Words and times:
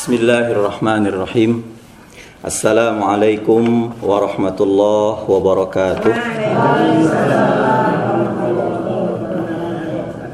Bismillahirrahmanirrahim. 0.00 1.60
Assalamualaikum 2.40 3.92
warahmatullahi 4.00 5.28
wabarakatuh. 5.28 6.12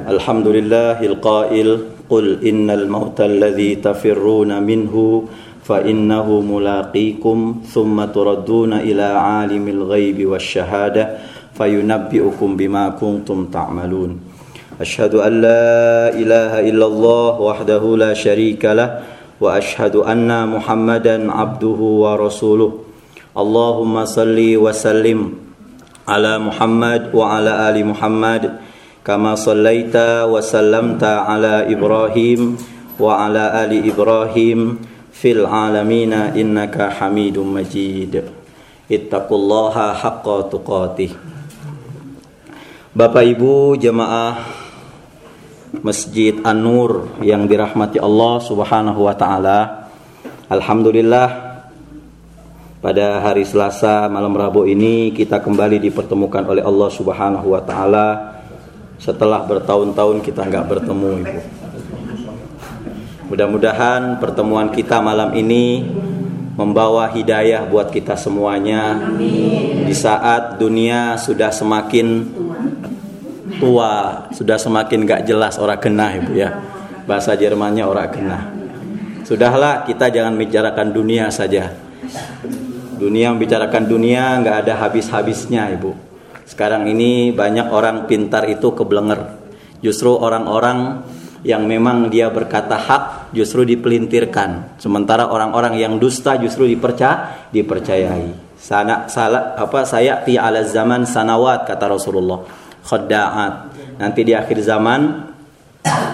Alhamdulillahil 0.06 1.18
qail 1.18 1.68
qul 2.06 2.46
innal 2.46 2.86
mauta 2.86 3.26
alladhi 3.26 3.82
tafirruna 3.82 4.62
minhu 4.62 5.26
fa 5.66 5.82
mulaqikum 6.46 7.66
thumma 7.66 8.06
turadduna 8.14 8.86
ila 8.86 9.42
alimil 9.42 9.90
ghaibi 9.90 10.30
wasyahada 10.30 11.18
bima 12.54 12.94
kuntum 12.94 13.50
ta'malun. 13.50 14.14
Ashhadu 14.78 15.26
an 15.26 15.42
illallah 16.62 17.34
wahdahu 17.34 17.98
la 17.98 18.14
syarika 18.14 18.78
وأشهد 19.40 19.96
أن 19.96 20.30
محمدا 20.48 21.16
عبده 21.32 21.80
ورسوله. 22.04 22.72
اللهم 23.36 23.94
صل 24.04 24.38
وسلم 24.56 25.20
على 26.08 26.32
محمد 26.38 27.02
وعلى 27.12 27.52
آل 27.68 27.76
محمد 27.84 28.42
كما 29.04 29.36
صليت 29.36 29.96
وسلمت 30.32 31.04
على 31.04 31.68
إبراهيم 31.68 32.40
وعلى 32.96 33.44
آل 33.64 33.72
إبراهيم 33.92 34.60
في 35.12 35.28
العالمين 35.32 36.12
إنك 36.12 36.76
حميد 36.96 37.36
مجيد. 37.38 38.14
اتقوا 38.86 39.38
الله 39.38 39.74
حق 39.92 40.26
تقاته. 40.48 41.10
Bapak 42.96 43.28
Ibu 43.28 43.76
jemaah 43.76 44.55
Masjid 45.82 46.36
An-Nur 46.40 47.20
yang 47.20 47.44
dirahmati 47.44 48.00
Allah 48.00 48.40
Subhanahu 48.40 49.04
wa 49.04 49.14
taala. 49.16 49.90
Alhamdulillah 50.46 51.28
pada 52.78 53.18
hari 53.24 53.42
Selasa 53.42 54.06
malam 54.06 54.36
Rabu 54.36 54.62
ini 54.62 55.10
kita 55.10 55.42
kembali 55.42 55.82
dipertemukan 55.82 56.46
oleh 56.46 56.62
Allah 56.62 56.88
Subhanahu 56.92 57.50
wa 57.50 57.62
taala 57.64 58.38
setelah 58.96 59.44
bertahun-tahun 59.44 60.22
kita 60.22 60.46
nggak 60.46 60.66
bertemu 60.70 61.10
Ibu. 61.26 61.40
Mudah-mudahan 63.26 64.22
pertemuan 64.22 64.70
kita 64.70 65.02
malam 65.02 65.34
ini 65.34 65.82
membawa 66.56 67.10
hidayah 67.10 67.66
buat 67.68 67.90
kita 67.90 68.14
semuanya. 68.14 68.96
Di 69.86 69.94
saat 69.94 70.56
dunia 70.62 71.18
sudah 71.18 71.50
semakin 71.50 72.22
tua 73.58 74.26
sudah 74.32 74.56
semakin 74.60 75.04
gak 75.04 75.22
jelas 75.24 75.56
orang 75.56 75.80
genah 75.80 76.10
ibu 76.16 76.32
ya. 76.36 76.50
Bahasa 77.06 77.38
Jermannya 77.38 77.86
orang 77.86 78.10
genah. 78.10 78.42
Sudahlah 79.26 79.82
kita 79.82 80.10
jangan 80.10 80.38
bicarakan 80.38 80.94
dunia 80.94 81.30
saja. 81.34 81.74
Dunia 82.96 83.34
membicarakan 83.34 83.90
dunia 83.90 84.38
nggak 84.38 84.56
ada 84.66 84.74
habis-habisnya 84.86 85.70
ibu. 85.74 85.98
Sekarang 86.46 86.86
ini 86.86 87.34
banyak 87.34 87.66
orang 87.70 88.06
pintar 88.06 88.46
itu 88.46 88.70
keblenger. 88.70 89.34
Justru 89.82 90.14
orang-orang 90.14 91.02
yang 91.42 91.66
memang 91.66 92.06
dia 92.06 92.30
berkata 92.30 92.78
hak 92.78 93.34
justru 93.34 93.66
dipelintirkan. 93.66 94.78
Sementara 94.78 95.26
orang-orang 95.30 95.78
yang 95.78 95.98
dusta 95.98 96.38
justru 96.38 96.70
dipercaya 96.70 97.50
dipercayai. 97.50 98.58
Sana 98.58 99.06
salah 99.06 99.54
apa 99.58 99.86
saya 99.86 100.22
ti 100.26 100.34
ala 100.38 100.62
zaman 100.62 101.06
sanawat 101.06 101.66
kata 101.66 101.86
Rasulullah 101.86 102.65
khadda'at. 102.86 103.54
Nanti 103.98 104.20
di 104.22 104.32
akhir 104.32 104.62
zaman 104.62 105.26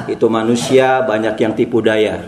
itu 0.08 0.26
manusia 0.32 1.04
banyak 1.04 1.36
yang 1.36 1.52
tipu 1.52 1.84
daya. 1.84 2.24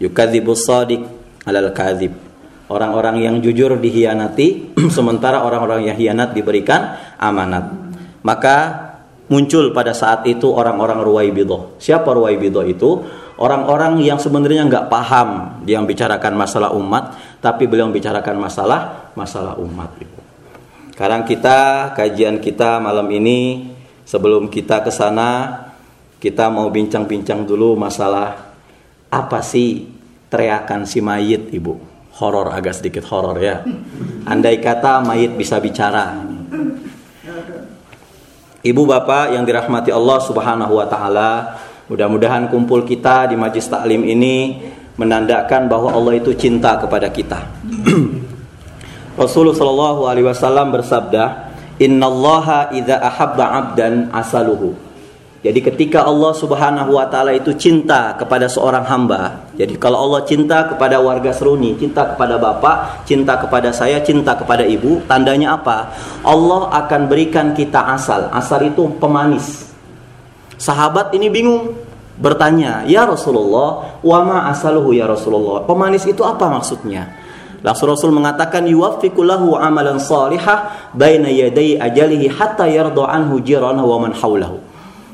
Yukadzibus 0.00 0.64
shadiq 0.64 1.04
alal 1.44 1.70
kadzib. 1.76 2.16
Orang-orang 2.72 3.20
yang 3.20 3.36
jujur 3.44 3.76
dihianati 3.76 4.72
sementara 4.96 5.44
orang-orang 5.44 5.92
yang 5.92 5.96
hianat 5.96 6.32
diberikan 6.32 6.96
amanat. 7.20 7.68
Maka 8.24 8.56
muncul 9.28 9.76
pada 9.76 9.92
saat 9.92 10.24
itu 10.24 10.48
orang-orang 10.48 11.04
ruwaibidah. 11.04 11.76
Siapa 11.76 12.08
ruwaibidah 12.12 12.64
itu? 12.64 13.04
Orang-orang 13.36 13.98
yang 14.04 14.22
sebenarnya 14.22 14.68
nggak 14.68 14.86
paham 14.86 15.58
dia 15.66 15.82
membicarakan 15.82 16.36
masalah 16.38 16.70
umat, 16.78 17.18
tapi 17.42 17.66
beliau 17.66 17.90
membicarakan 17.90 18.38
masalah 18.38 19.10
masalah 19.18 19.58
umat 19.58 19.90
itu. 19.98 20.21
Sekarang 21.02 21.26
kita 21.26 21.58
kajian 21.98 22.38
kita 22.38 22.78
malam 22.78 23.10
ini 23.10 23.74
sebelum 24.06 24.46
kita 24.46 24.86
ke 24.86 24.94
sana 24.94 25.50
kita 26.22 26.46
mau 26.46 26.70
bincang-bincang 26.70 27.42
dulu 27.42 27.74
masalah 27.74 28.54
apa 29.10 29.42
sih 29.42 29.82
teriakan 30.30 30.86
si 30.86 31.02
mayit 31.02 31.50
ibu? 31.50 31.74
Horor 32.22 32.54
agak 32.54 32.78
sedikit 32.78 33.02
horor 33.10 33.34
ya. 33.42 33.66
Andai 34.30 34.62
kata 34.62 35.02
mayit 35.02 35.34
bisa 35.34 35.58
bicara. 35.58 36.22
Ibu 38.62 38.82
bapak 38.86 39.34
yang 39.34 39.42
dirahmati 39.42 39.90
Allah 39.90 40.22
subhanahu 40.22 40.78
wa 40.78 40.86
ta'ala 40.86 41.30
mudah-mudahan 41.90 42.46
kumpul 42.46 42.86
kita 42.86 43.26
di 43.26 43.34
majlis 43.34 43.66
taklim 43.66 44.06
ini 44.06 44.54
menandakan 44.94 45.66
bahwa 45.66 45.98
Allah 45.98 46.22
itu 46.22 46.30
cinta 46.38 46.78
kepada 46.78 47.10
kita 47.10 47.42
Rasulullah 49.12 49.56
Shallallahu 49.56 50.00
Alaihi 50.08 50.26
Wasallam 50.26 50.72
bersabda, 50.72 51.52
Innallaha 51.76 52.72
idza 52.72 53.00
ahabba 53.00 53.44
abdan 53.58 54.08
asaluhu. 54.14 54.92
Jadi 55.42 55.58
ketika 55.58 56.06
Allah 56.06 56.30
Subhanahu 56.38 56.94
wa 56.94 57.10
taala 57.10 57.34
itu 57.34 57.50
cinta 57.58 58.14
kepada 58.14 58.46
seorang 58.46 58.86
hamba, 58.86 59.50
jadi 59.58 59.74
kalau 59.74 60.06
Allah 60.06 60.22
cinta 60.22 60.70
kepada 60.70 61.02
warga 61.02 61.34
Seruni, 61.34 61.74
cinta 61.74 62.14
kepada 62.14 62.38
bapak, 62.38 63.02
cinta 63.10 63.34
kepada 63.34 63.74
saya, 63.74 63.98
cinta 64.06 64.38
kepada 64.38 64.62
ibu, 64.62 65.02
tandanya 65.10 65.58
apa? 65.58 65.90
Allah 66.22 66.70
akan 66.86 67.10
berikan 67.10 67.58
kita 67.58 67.82
asal. 67.90 68.30
Asal 68.30 68.70
itu 68.70 68.86
pemanis. 69.02 69.66
Sahabat 70.62 71.10
ini 71.18 71.26
bingung, 71.26 71.74
bertanya, 72.22 72.86
"Ya 72.86 73.02
Rasulullah, 73.02 73.98
wa 73.98 74.18
ma 74.22 74.38
asaluhu 74.46 74.94
ya 74.94 75.10
Rasulullah?" 75.10 75.66
Pemanis 75.66 76.06
itu 76.06 76.22
apa 76.22 76.46
maksudnya? 76.46 77.21
Lalu 77.62 77.94
Rasul 77.94 78.10
mengatakan 78.10 78.66
yuwaffiqu 78.66 79.22
lahu 79.22 79.54
amalan 79.54 80.02
salihah 80.02 80.90
baina 80.98 81.30
yaday 81.30 81.78
ajalihi 81.78 82.26
hatta 82.26 82.66
yarda 82.66 83.06
anhu 83.06 83.38
wa 83.38 83.98
man 84.02 84.10
haulahu. 84.18 84.58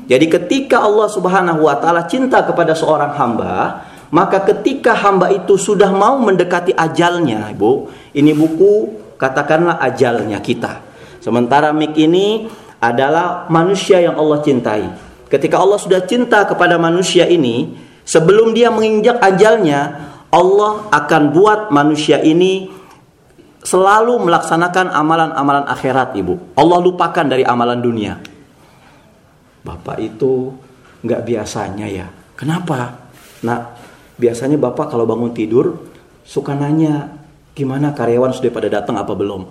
Jadi 0.09 0.25
ketika 0.25 0.81
Allah 0.81 1.05
Subhanahu 1.05 1.69
wa 1.69 1.77
taala 1.77 2.09
cinta 2.09 2.41
kepada 2.41 2.73
seorang 2.73 3.13
hamba, 3.13 3.85
maka 4.09 4.41
ketika 4.41 4.97
hamba 4.97 5.29
itu 5.29 5.53
sudah 5.53 5.93
mau 5.93 6.17
mendekati 6.17 6.73
ajalnya, 6.73 7.53
Ibu, 7.53 7.71
ini 8.17 8.33
buku 8.33 8.97
katakanlah 9.21 9.77
ajalnya 9.85 10.41
kita. 10.41 10.81
Sementara 11.21 11.69
mik 11.69 11.93
ini 11.93 12.49
adalah 12.81 13.45
manusia 13.53 14.01
yang 14.01 14.17
Allah 14.17 14.41
cintai. 14.41 14.89
Ketika 15.29 15.61
Allah 15.61 15.77
sudah 15.77 16.01
cinta 16.09 16.41
kepada 16.49 16.81
manusia 16.81 17.29
ini, 17.29 17.77
sebelum 18.01 18.57
dia 18.57 18.73
menginjak 18.73 19.21
ajalnya, 19.21 20.08
Allah 20.29 20.87
akan 20.93 21.23
buat 21.33 21.59
manusia 21.73 22.21
ini 22.21 22.69
selalu 23.65 24.21
melaksanakan 24.23 24.93
amalan-amalan 24.93 25.65
akhirat 25.67 26.15
ibu. 26.15 26.37
Allah 26.53 26.79
lupakan 26.79 27.25
dari 27.25 27.43
amalan 27.43 27.81
dunia. 27.81 28.21
Bapak 29.65 29.97
itu 29.99 30.53
nggak 31.03 31.21
biasanya 31.25 31.87
ya. 31.89 32.07
Kenapa? 32.37 33.11
Nah, 33.43 33.75
biasanya 34.15 34.55
bapak 34.55 34.93
kalau 34.93 35.03
bangun 35.03 35.35
tidur 35.35 35.75
suka 36.23 36.55
nanya 36.55 37.19
gimana 37.57 37.91
karyawan 37.91 38.31
sudah 38.31 38.51
pada 38.53 38.69
datang 38.71 38.95
apa 38.95 39.11
belum. 39.11 39.43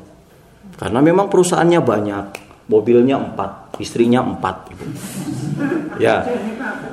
Karena 0.78 1.02
memang 1.02 1.26
perusahaannya 1.26 1.80
banyak, 1.82 2.26
mobilnya 2.68 3.16
empat, 3.16 3.80
istrinya 3.80 4.20
empat. 4.20 4.70
Ya, 5.98 6.22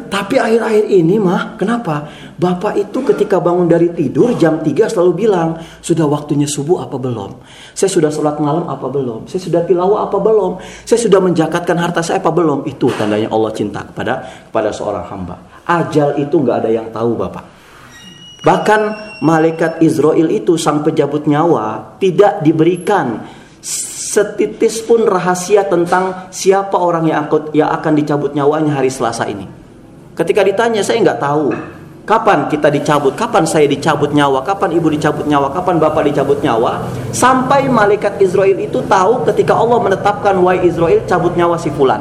tapi 0.09 0.39
akhir-akhir 0.39 0.85
ini 0.89 1.21
mah 1.21 1.59
kenapa? 1.59 2.09
Bapak 2.39 2.79
itu 2.79 3.03
ketika 3.13 3.37
bangun 3.37 3.69
dari 3.69 3.91
tidur 3.93 4.33
jam 4.39 4.63
3 4.63 4.89
selalu 4.89 5.11
bilang, 5.27 5.59
sudah 5.83 6.07
waktunya 6.07 6.49
subuh 6.49 6.81
apa 6.81 6.97
belum? 6.97 7.43
Saya 7.75 7.91
sudah 7.91 8.09
sholat 8.09 8.39
malam 8.41 8.65
apa 8.65 8.87
belum? 8.89 9.29
Saya 9.29 9.43
sudah 9.43 9.61
tilawah 9.67 10.07
apa 10.09 10.17
belum? 10.17 10.57
Saya 10.87 10.97
sudah 10.97 11.19
menjakatkan 11.21 11.77
harta 11.77 12.01
saya 12.01 12.17
apa 12.23 12.31
belum? 12.31 12.65
Itu 12.65 12.89
tandanya 12.95 13.29
Allah 13.29 13.51
cinta 13.53 13.85
kepada 13.85 14.25
kepada 14.49 14.69
seorang 14.73 15.05
hamba. 15.11 15.35
Ajal 15.67 16.17
itu 16.17 16.35
nggak 16.41 16.57
ada 16.65 16.69
yang 16.71 16.87
tahu 16.89 17.13
Bapak. 17.19 17.43
Bahkan 18.45 18.81
malaikat 19.25 19.81
Israel 19.81 20.29
itu 20.29 20.53
sang 20.55 20.85
pejabat 20.85 21.25
nyawa 21.25 21.97
tidak 21.97 22.45
diberikan 22.45 23.25
setitis 24.15 24.79
pun 24.79 25.03
rahasia 25.03 25.67
tentang 25.67 26.31
siapa 26.31 26.79
orang 26.79 27.11
yang 27.51 27.67
akan 27.67 27.93
dicabut 27.99 28.31
nyawanya 28.31 28.79
hari 28.79 28.87
Selasa 28.87 29.27
ini. 29.27 29.43
Ketika 30.15 30.47
ditanya 30.47 30.79
saya 30.79 31.03
nggak 31.03 31.19
tahu 31.19 31.51
kapan 32.07 32.47
kita 32.47 32.71
dicabut, 32.71 33.19
kapan 33.19 33.43
saya 33.43 33.67
dicabut 33.67 34.15
nyawa, 34.15 34.39
kapan 34.47 34.71
ibu 34.79 34.87
dicabut 34.87 35.27
nyawa, 35.27 35.51
kapan 35.51 35.75
bapak 35.75 36.07
dicabut 36.07 36.39
nyawa, 36.39 36.87
sampai 37.11 37.67
malaikat 37.67 38.15
Israel 38.23 38.55
itu 38.55 38.79
tahu 38.87 39.27
ketika 39.27 39.57
Allah 39.57 39.83
menetapkan 39.83 40.39
wahai 40.39 40.63
Israel 40.63 41.03
cabut 41.03 41.35
nyawa 41.35 41.59
si 41.59 41.67
fulan. 41.75 41.99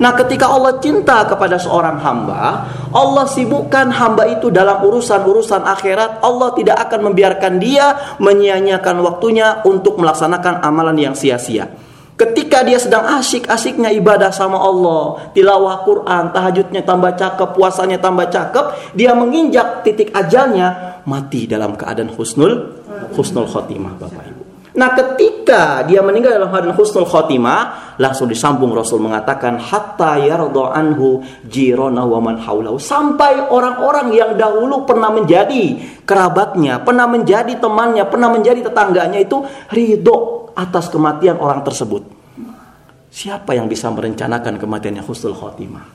Nah, 0.00 0.16
ketika 0.16 0.48
Allah 0.48 0.80
cinta 0.80 1.28
kepada 1.28 1.60
seorang 1.60 2.00
hamba, 2.00 2.64
Allah 2.88 3.28
sibukkan 3.28 3.92
hamba 3.92 4.32
itu 4.32 4.48
dalam 4.48 4.80
urusan-urusan 4.80 5.60
akhirat. 5.60 6.24
Allah 6.24 6.56
tidak 6.56 6.88
akan 6.88 7.12
membiarkan 7.12 7.60
dia 7.60 8.16
menyia-nyiakan 8.16 8.96
waktunya 9.04 9.60
untuk 9.68 10.00
melaksanakan 10.00 10.64
amalan 10.64 10.96
yang 10.96 11.12
sia-sia. 11.12 11.68
Ketika 12.16 12.64
dia 12.64 12.76
sedang 12.76 13.08
asyik-asyiknya 13.20 13.92
ibadah 13.96 14.28
sama 14.28 14.60
Allah, 14.60 15.32
tilawah 15.36 15.84
Quran, 15.84 16.32
tahajudnya 16.32 16.84
tambah 16.84 17.16
cakep, 17.16 17.48
puasanya 17.56 17.96
tambah 17.96 18.28
cakep, 18.28 18.96
dia 18.96 19.16
menginjak 19.16 19.84
titik 19.84 20.12
ajalnya, 20.12 21.00
mati 21.08 21.48
dalam 21.48 21.76
keadaan 21.76 22.12
husnul 22.12 22.76
husnul 23.16 23.48
khotimah 23.48 23.96
Bapak. 23.96 24.29
Nah 24.70 24.94
ketika 24.94 25.82
dia 25.82 25.98
meninggal 25.98 26.38
dalam 26.38 26.46
keadaan 26.46 26.78
husnul 26.78 27.08
khotimah 27.08 27.94
Langsung 27.98 28.30
disambung 28.30 28.70
Rasul 28.70 29.02
mengatakan 29.02 29.58
Hatta 29.58 30.14
yardo 30.22 30.70
anhu 30.70 31.26
jirona 31.42 32.06
wa 32.06 32.22
man 32.22 32.38
haulau 32.38 32.78
Sampai 32.78 33.50
orang-orang 33.50 34.14
yang 34.14 34.30
dahulu 34.38 34.86
pernah 34.86 35.10
menjadi 35.10 35.74
kerabatnya 36.06 36.86
Pernah 36.86 37.10
menjadi 37.10 37.58
temannya, 37.58 38.06
pernah 38.06 38.30
menjadi 38.30 38.70
tetangganya 38.70 39.18
itu 39.18 39.42
Ridho 39.74 40.40
atas 40.54 40.90
kematian 40.90 41.38
orang 41.38 41.62
tersebut. 41.62 42.02
Siapa 43.10 43.58
yang 43.58 43.66
bisa 43.66 43.90
merencanakan 43.90 44.54
kematiannya 44.60 45.02
husnul 45.02 45.34
khotimah? 45.34 45.86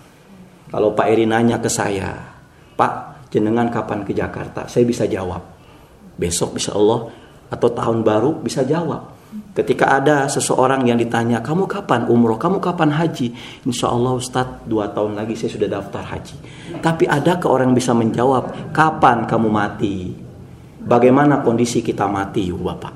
Kalau 0.68 0.92
Pak 0.92 1.07
Eri 1.07 1.24
nanya 1.24 1.62
ke 1.62 1.72
saya 1.72 2.12
Pak 2.75 3.27
jenengan 3.31 3.72
kapan 3.72 4.04
ke 4.04 4.12
Jakarta? 4.12 4.68
Saya 4.68 4.83
bisa 4.83 5.07
jawab 5.07 5.39
Besok 6.19 6.60
bisa 6.60 6.75
Allah 6.75 7.07
atau 7.50 7.69
tahun 7.71 8.01
baru 8.01 8.42
bisa 8.42 8.65
jawab. 8.65 9.15
Ketika 9.56 10.00
ada 10.00 10.27
seseorang 10.27 10.83
yang 10.83 11.00
ditanya, 11.00 11.39
kamu 11.39 11.68
kapan 11.68 12.07
umroh, 12.12 12.36
kamu 12.36 12.59
kapan 12.59 12.92
haji? 12.92 13.31
Insya 13.63 13.88
Allah 13.88 14.15
Ustadz, 14.15 14.68
dua 14.68 14.92
tahun 14.92 15.15
lagi 15.15 15.36
saya 15.36 15.56
sudah 15.56 15.69
daftar 15.71 16.03
haji. 16.03 16.36
Tapi 16.83 17.07
ada 17.07 17.39
ke 17.39 17.47
orang 17.47 17.71
yang 17.71 17.77
bisa 17.80 17.95
menjawab, 17.95 18.75
kapan 18.75 19.24
kamu 19.24 19.47
mati? 19.47 20.12
Bagaimana 20.83 21.39
kondisi 21.39 21.80
kita 21.80 22.03
mati, 22.07 22.51
Bapak? 22.51 22.94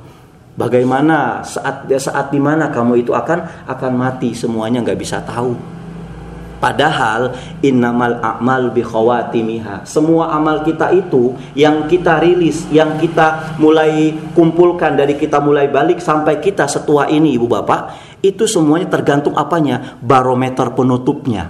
Bagaimana 0.59 1.39
saat 1.47 1.87
saat 1.87 2.27
di 2.27 2.39
mana 2.43 2.67
kamu 2.67 3.07
itu 3.07 3.15
akan 3.15 3.63
akan 3.63 3.91
mati? 3.95 4.35
Semuanya 4.35 4.83
nggak 4.83 4.99
bisa 4.99 5.23
tahu. 5.23 5.78
Padahal 6.59 7.33
innamal 7.63 8.19
a'mal 8.19 8.75
bi 8.75 8.83
khawatimiha. 8.83 9.87
Semua 9.87 10.35
amal 10.35 10.67
kita 10.67 10.91
itu 10.91 11.31
yang 11.55 11.87
kita 11.87 12.19
rilis, 12.19 12.67
yang 12.67 12.99
kita 12.99 13.55
mulai 13.63 14.11
kumpulkan 14.35 14.99
dari 14.99 15.15
kita 15.15 15.39
mulai 15.39 15.71
balik 15.71 16.03
sampai 16.03 16.43
kita 16.43 16.67
setua 16.67 17.07
ini 17.07 17.39
Ibu 17.39 17.47
Bapak, 17.47 17.81
itu 18.19 18.43
semuanya 18.43 18.91
tergantung 18.91 19.39
apanya? 19.39 19.95
Barometer 20.03 20.75
penutupnya. 20.75 21.47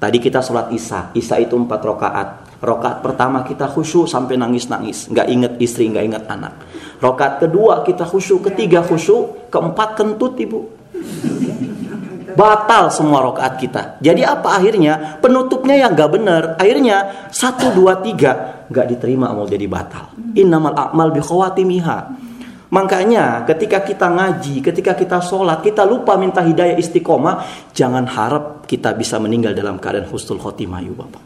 Tadi 0.00 0.16
kita 0.16 0.40
sholat 0.40 0.72
Isya, 0.72 1.12
Isya 1.12 1.36
itu 1.44 1.56
empat 1.60 1.80
rokaat. 1.84 2.28
Rokaat 2.64 3.04
pertama 3.04 3.44
kita 3.44 3.68
khusyuk 3.68 4.08
sampai 4.08 4.40
nangis-nangis, 4.40 5.12
nggak 5.12 5.28
inget 5.28 5.52
istri, 5.60 5.92
nggak 5.92 6.04
inget 6.04 6.24
anak. 6.32 6.64
Rokaat 6.96 7.44
kedua 7.44 7.84
kita 7.84 8.08
khusyuk, 8.08 8.48
ketiga 8.48 8.80
khusyuk, 8.80 9.52
keempat 9.52 10.00
kentut 10.00 10.32
ibu 10.40 10.72
batal 12.34 12.90
semua 12.90 13.24
rokaat 13.24 13.56
kita. 13.56 13.98
Jadi 14.02 14.22
apa 14.26 14.58
akhirnya? 14.58 15.18
Penutupnya 15.22 15.74
yang 15.78 15.94
gak 15.94 16.10
benar. 16.14 16.42
Akhirnya 16.60 17.28
satu 17.30 17.72
dua 17.72 17.98
tiga 18.04 18.66
gak 18.68 18.86
diterima 18.90 19.32
mau 19.32 19.48
jadi 19.48 19.64
batal. 19.64 20.12
Innamal 20.34 20.74
a'mal 20.74 21.10
bi 21.14 21.22
khawatimiha. 21.22 21.98
Makanya 22.74 23.46
ketika 23.46 23.86
kita 23.86 24.10
ngaji, 24.10 24.58
ketika 24.58 24.98
kita 24.98 25.22
sholat, 25.22 25.62
kita 25.62 25.86
lupa 25.86 26.18
minta 26.18 26.42
hidayah 26.42 26.74
istiqomah, 26.74 27.70
jangan 27.70 28.02
harap 28.02 28.66
kita 28.66 28.90
bisa 28.98 29.22
meninggal 29.22 29.54
dalam 29.54 29.78
keadaan 29.78 30.10
husnul 30.10 30.42
khotimah 30.42 30.82
yuk 30.82 30.98
Bapak. 30.98 31.22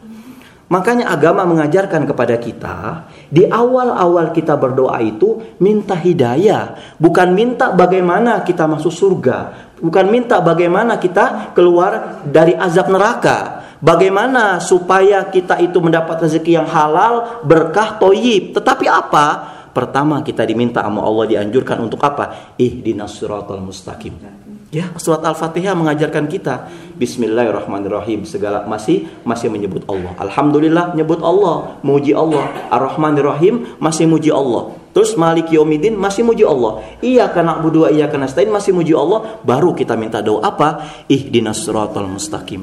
Makanya 0.69 1.09
agama 1.09 1.49
mengajarkan 1.49 2.05
kepada 2.05 2.37
kita 2.37 3.09
di 3.33 3.49
awal-awal 3.49 4.29
kita 4.29 4.53
berdoa 4.53 5.01
itu 5.01 5.57
minta 5.57 5.97
hidayah, 5.97 6.93
bukan 7.01 7.33
minta 7.33 7.73
bagaimana 7.73 8.45
kita 8.45 8.69
masuk 8.69 8.93
surga, 8.93 9.68
Bukan 9.79 10.05
minta 10.11 10.43
bagaimana 10.43 10.99
kita 10.99 11.55
keluar 11.55 12.23
dari 12.27 12.55
azab 12.55 12.91
neraka. 12.91 13.67
Bagaimana 13.79 14.59
supaya 14.59 15.31
kita 15.31 15.55
itu 15.63 15.79
mendapat 15.79 16.19
rezeki 16.27 16.59
yang 16.59 16.67
halal, 16.67 17.43
berkah, 17.47 17.95
toyib. 17.95 18.51
Tetapi 18.51 18.85
apa? 18.91 19.27
Pertama 19.71 20.19
kita 20.19 20.43
diminta 20.43 20.83
sama 20.83 20.99
Allah 20.99 21.31
dianjurkan 21.31 21.79
untuk 21.79 22.03
apa? 22.03 22.55
Ihdinas 22.59 23.15
siratal 23.15 23.63
mustaqim. 23.63 24.48
Ya, 24.69 24.93
surat 25.01 25.25
Al-Fatihah 25.25 25.73
mengajarkan 25.73 26.29
kita 26.29 26.69
Bismillahirrahmanirrahim. 27.01 28.21
Segala 28.21 28.69
masih 28.69 29.09
masih 29.25 29.49
menyebut 29.49 29.81
Allah. 29.89 30.13
Alhamdulillah 30.21 30.93
menyebut 30.93 31.25
Allah, 31.25 31.81
muji 31.81 32.13
Allah. 32.13 32.69
Ar-Rahmanirrahim 32.69 33.81
masih 33.81 34.05
muji 34.05 34.29
Allah. 34.29 34.77
Terus 34.93 35.17
Malik 35.17 35.49
Yomidin 35.49 35.97
masih 35.97 36.21
muji 36.21 36.45
Allah. 36.45 36.85
Iya 37.01 37.33
karena 37.33 37.57
berdua 37.57 37.89
iya 37.89 38.05
karena 38.13 38.29
stain 38.29 38.53
masih 38.53 38.77
muji 38.77 38.93
Allah. 38.93 39.41
Baru 39.41 39.73
kita 39.73 39.97
minta 39.97 40.21
doa 40.21 40.45
apa? 40.45 40.85
Ihdinas 41.09 41.65
siratal 41.65 42.05
mustaqim. 42.05 42.61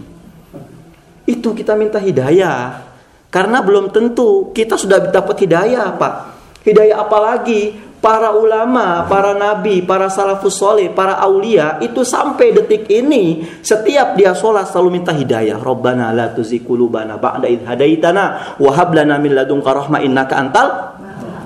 Itu 1.26 1.58
kita 1.58 1.74
minta 1.74 1.98
hidayah. 1.98 2.86
Karena 3.34 3.58
belum 3.66 3.90
tentu 3.90 4.54
kita 4.54 4.78
sudah 4.78 5.10
dapat 5.10 5.42
hidayah, 5.42 5.98
Pak. 5.98 6.14
Hidayah 6.62 7.02
apa 7.02 7.18
lagi? 7.18 7.85
Para 8.06 8.30
ulama, 8.30 9.02
para 9.10 9.34
nabi, 9.34 9.82
para 9.82 10.06
salafus 10.06 10.54
soleh, 10.54 10.94
para 10.94 11.18
aulia 11.18 11.82
itu 11.82 12.06
sampai 12.06 12.54
detik 12.54 12.86
ini 12.86 13.42
setiap 13.58 14.14
dia 14.14 14.30
sholat 14.30 14.70
selalu 14.70 15.02
minta 15.02 15.10
hidayah. 15.10 15.58
Robbana 15.58 16.14
la 16.14 16.30
tuzikulubana 16.30 17.18
ba'da 17.18 17.50
idh 17.50 17.66
hadaitana 17.66 18.54
lana 18.62 19.18
min 19.18 19.34
ladunka 19.34 19.74
rahma 19.74 19.98
innaka 19.98 20.38
antal 20.38 20.68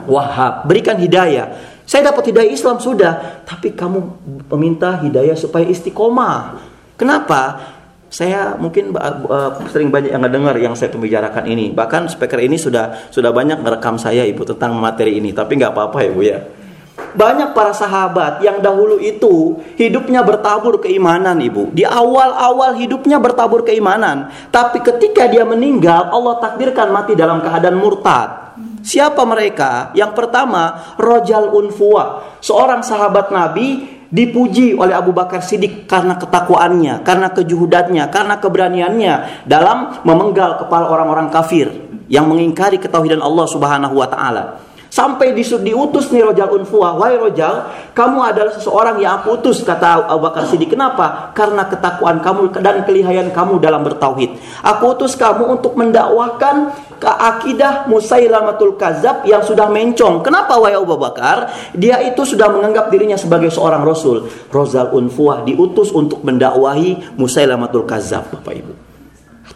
wahab. 0.05 0.69
Berikan 0.69 1.01
hidayah. 1.01 1.49
Saya 1.89 2.12
dapat 2.12 2.29
hidayah 2.29 2.53
Islam 2.53 2.77
sudah, 2.77 3.41
tapi 3.49 3.73
kamu 3.73 3.99
meminta 4.53 5.01
hidayah 5.01 5.41
supaya 5.41 5.65
istiqomah. 5.65 6.61
Kenapa? 7.01 7.57
Saya 8.11 8.59
mungkin 8.59 8.91
sering 9.71 9.95
banyak 9.95 10.11
yang 10.11 10.27
dengar 10.27 10.59
yang 10.59 10.75
saya 10.75 10.91
pembicarakan 10.91 11.47
ini. 11.47 11.71
Bahkan 11.71 12.11
speaker 12.11 12.43
ini 12.43 12.59
sudah 12.59 13.07
sudah 13.15 13.31
banyak 13.31 13.62
merekam 13.62 13.95
saya 14.03 14.27
ibu 14.27 14.43
tentang 14.43 14.75
materi 14.83 15.23
ini. 15.23 15.31
Tapi 15.31 15.55
nggak 15.55 15.71
apa-apa 15.71 15.99
ya 16.03 16.11
bu 16.11 16.23
ya. 16.27 16.39
Banyak 17.11 17.55
para 17.55 17.71
sahabat 17.71 18.43
yang 18.43 18.59
dahulu 18.59 18.99
itu 18.99 19.62
hidupnya 19.79 20.27
bertabur 20.27 20.83
keimanan 20.83 21.39
ibu. 21.39 21.71
Di 21.71 21.87
awal-awal 21.87 22.75
hidupnya 22.83 23.23
bertabur 23.23 23.62
keimanan. 23.62 24.31
Tapi 24.51 24.83
ketika 24.83 25.31
dia 25.31 25.47
meninggal 25.47 26.11
Allah 26.11 26.43
takdirkan 26.43 26.91
mati 26.91 27.15
dalam 27.15 27.39
keadaan 27.39 27.79
murtad. 27.79 28.59
Siapa 28.83 29.23
mereka? 29.23 29.95
Yang 29.95 30.12
pertama 30.19 30.97
Rojal 30.99 31.55
Unfuwa. 31.55 32.37
Seorang 32.43 32.83
sahabat 32.83 33.31
Nabi 33.31 34.00
dipuji 34.11 34.75
oleh 34.75 34.93
Abu 34.93 35.14
Bakar 35.14 35.40
Siddiq 35.40 35.87
karena 35.87 36.19
ketakwaannya, 36.19 37.07
karena 37.07 37.31
kejuhudannya, 37.31 38.05
karena 38.11 38.35
keberaniannya 38.43 39.47
dalam 39.47 40.02
memenggal 40.02 40.59
kepala 40.61 40.90
orang-orang 40.90 41.31
kafir 41.31 41.71
yang 42.11 42.26
mengingkari 42.26 42.76
ketauhidan 42.76 43.23
Allah 43.23 43.47
Subhanahu 43.47 43.95
wa 43.95 44.11
taala. 44.11 44.45
Sampai 44.90 45.31
diutus 45.38 46.11
nih 46.11 46.26
Rojal 46.26 46.50
Unfuah, 46.50 46.99
wahai 46.99 47.14
Rojal, 47.14 47.71
kamu 47.95 48.26
adalah 48.26 48.50
seseorang 48.50 48.99
yang 48.99 49.23
aku 49.23 49.38
utus 49.38 49.62
kata 49.62 50.11
Abu 50.11 50.26
Bakar 50.26 50.50
Siddiq. 50.50 50.75
Kenapa? 50.75 51.31
Karena 51.31 51.62
ketakwaan 51.71 52.19
kamu 52.19 52.59
dan 52.59 52.83
kelihayan 52.83 53.31
kamu 53.31 53.62
dalam 53.62 53.87
bertauhid. 53.87 54.35
Aku 54.67 54.99
utus 54.99 55.14
kamu 55.14 55.47
untuk 55.47 55.79
mendakwahkan 55.79 56.75
ke 57.00 57.09
akidah 57.09 57.88
Musailamatul 57.88 58.76
Kazab 58.76 59.25
yang 59.25 59.40
sudah 59.40 59.73
mencong. 59.73 60.21
Kenapa 60.21 60.61
wahai 60.61 60.76
Abu 60.76 61.00
Bakar? 61.00 61.49
Dia 61.73 62.04
itu 62.04 62.21
sudah 62.28 62.52
menganggap 62.52 62.92
dirinya 62.92 63.16
sebagai 63.16 63.49
seorang 63.49 63.80
rasul. 63.80 64.28
Rozal 64.52 64.92
Unfuah 64.92 65.42
diutus 65.49 65.88
untuk 65.97 66.21
mendakwahi 66.21 67.16
Musailamatul 67.16 67.88
Kazab, 67.88 68.28
Bapak 68.28 68.52
Ibu. 68.52 68.73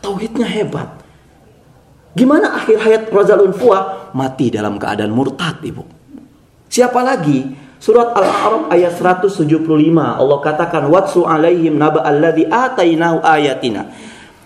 Tauhidnya 0.01 0.49
hebat. 0.49 0.89
Gimana 2.17 2.57
akhir 2.57 2.81
hayat 2.81 3.03
Razalun 3.13 3.53
Fuah? 3.53 4.15
Mati 4.17 4.49
dalam 4.49 4.81
keadaan 4.81 5.13
murtad, 5.13 5.61
Ibu. 5.61 5.85
Siapa 6.73 7.05
lagi? 7.05 7.63
Surat 7.85 8.17
Al-A'raf 8.17 8.73
ayat 8.73 8.97
175 8.97 9.69
Allah 10.01 10.39
katakan 10.41 10.89
watsu 10.89 11.29
alaihim 11.29 11.77
naba 11.77 12.01
alladhi 12.01 12.49
atainahu 12.49 13.21
ayatina. 13.21 13.93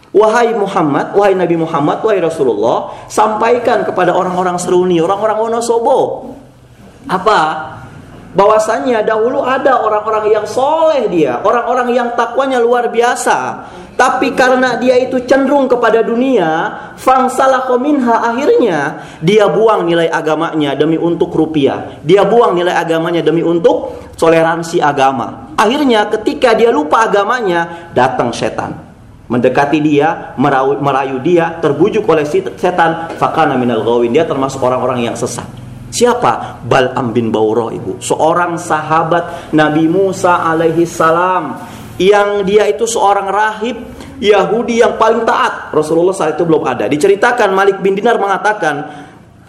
Wahai 0.08 0.56
Muhammad, 0.56 1.12
wahai 1.12 1.36
Nabi 1.36 1.60
Muhammad, 1.60 2.00
wahai 2.00 2.24
Rasulullah, 2.24 2.96
sampaikan 3.12 3.84
kepada 3.84 4.16
orang-orang 4.16 4.56
seruni, 4.56 4.96
orang-orang 5.04 5.36
Wonosobo. 5.36 6.32
Apa? 7.04 7.40
Bahwasanya 8.32 9.04
dahulu 9.04 9.44
ada 9.44 9.84
orang-orang 9.84 10.32
yang 10.32 10.46
soleh 10.48 11.12
dia, 11.12 11.44
orang-orang 11.44 11.92
yang 11.92 12.08
takwanya 12.16 12.56
luar 12.56 12.88
biasa. 12.88 13.68
Tapi 13.98 14.32
karena 14.32 14.78
dia 14.78 14.94
itu 14.96 15.18
cenderung 15.26 15.66
kepada 15.66 16.06
dunia, 16.06 16.70
fangsalah 16.96 17.66
kominha 17.66 18.30
akhirnya 18.30 19.02
dia 19.18 19.50
buang 19.50 19.82
nilai 19.84 20.06
agamanya 20.06 20.72
demi 20.78 20.94
untuk 20.94 21.34
rupiah. 21.34 21.98
Dia 22.00 22.22
buang 22.22 22.54
nilai 22.56 22.72
agamanya 22.72 23.20
demi 23.26 23.42
untuk 23.42 23.98
toleransi 24.14 24.78
agama. 24.78 25.52
Akhirnya 25.58 26.06
ketika 26.14 26.54
dia 26.54 26.70
lupa 26.70 27.10
agamanya, 27.10 27.90
datang 27.90 28.30
setan. 28.30 28.87
Mendekati 29.28 29.78
dia, 29.78 30.34
merayu, 30.40 31.20
dia, 31.20 31.60
terbujuk 31.60 32.08
oleh 32.08 32.24
setan, 32.28 33.12
fakana 33.20 33.54
minal 33.60 33.84
gawin. 33.84 34.10
Dia 34.10 34.24
termasuk 34.24 34.58
orang-orang 34.64 35.04
yang 35.04 35.16
sesat. 35.16 35.44
Siapa? 35.88 36.64
Bal'am 36.64 37.16
bin 37.16 37.32
Bauro 37.32 37.72
ibu. 37.72 37.96
Seorang 38.00 38.60
sahabat 38.60 39.52
Nabi 39.56 39.88
Musa 39.88 40.44
alaihi 40.44 40.84
salam. 40.84 41.60
Yang 41.98 42.28
dia 42.46 42.64
itu 42.70 42.84
seorang 42.86 43.26
rahib 43.26 43.76
Yahudi 44.22 44.84
yang 44.84 44.94
paling 45.00 45.26
taat. 45.26 45.74
Rasulullah 45.74 46.14
saat 46.14 46.38
itu 46.38 46.46
belum 46.46 46.62
ada. 46.62 46.86
Diceritakan 46.86 47.50
Malik 47.56 47.82
bin 47.82 47.98
Dinar 47.98 48.22
mengatakan, 48.22 49.06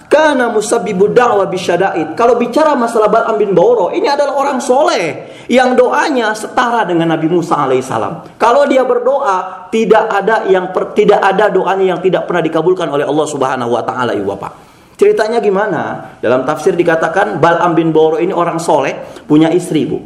karena 0.09 0.50
musabbibu 0.50 1.13
da'wa 1.13 1.45
bisyada'id. 1.45 2.17
Kalau 2.17 2.41
bicara 2.41 2.74
masalah 2.74 3.13
Bal'am 3.13 3.38
bin 3.38 3.53
Bauro, 3.53 3.93
ini 3.93 4.09
adalah 4.09 4.33
orang 4.33 4.57
soleh 4.57 5.28
yang 5.50 5.74
doanya 5.74 6.32
setara 6.38 6.86
dengan 6.86 7.10
Nabi 7.10 7.25
Musa 7.25 7.58
alaihissalam. 7.58 8.38
Kalau 8.38 8.70
dia 8.70 8.86
berdoa, 8.86 9.68
tidak 9.74 10.06
ada 10.06 10.46
yang 10.46 10.70
per, 10.70 10.94
tidak 10.94 11.18
ada 11.18 11.50
doanya 11.50 11.98
yang 11.98 12.00
tidak 12.00 12.29
pernah 12.29 12.46
dikabulkan 12.46 12.86
oleh 12.86 13.03
Allah 13.03 13.27
Subhanahu 13.27 13.74
wa 13.74 13.82
taala, 13.82 14.13
Ibu 14.13 14.29
Bapak. 14.29 14.51
Ceritanya 14.94 15.41
gimana? 15.41 16.13
Dalam 16.22 16.46
tafsir 16.46 16.77
dikatakan 16.77 17.41
Bal'am 17.41 17.74
bin 17.74 17.89
Bauro 17.89 18.22
ini 18.22 18.29
orang 18.29 18.62
soleh, 18.62 18.94
punya 19.25 19.50
istri, 19.50 19.89
Bu. 19.89 19.98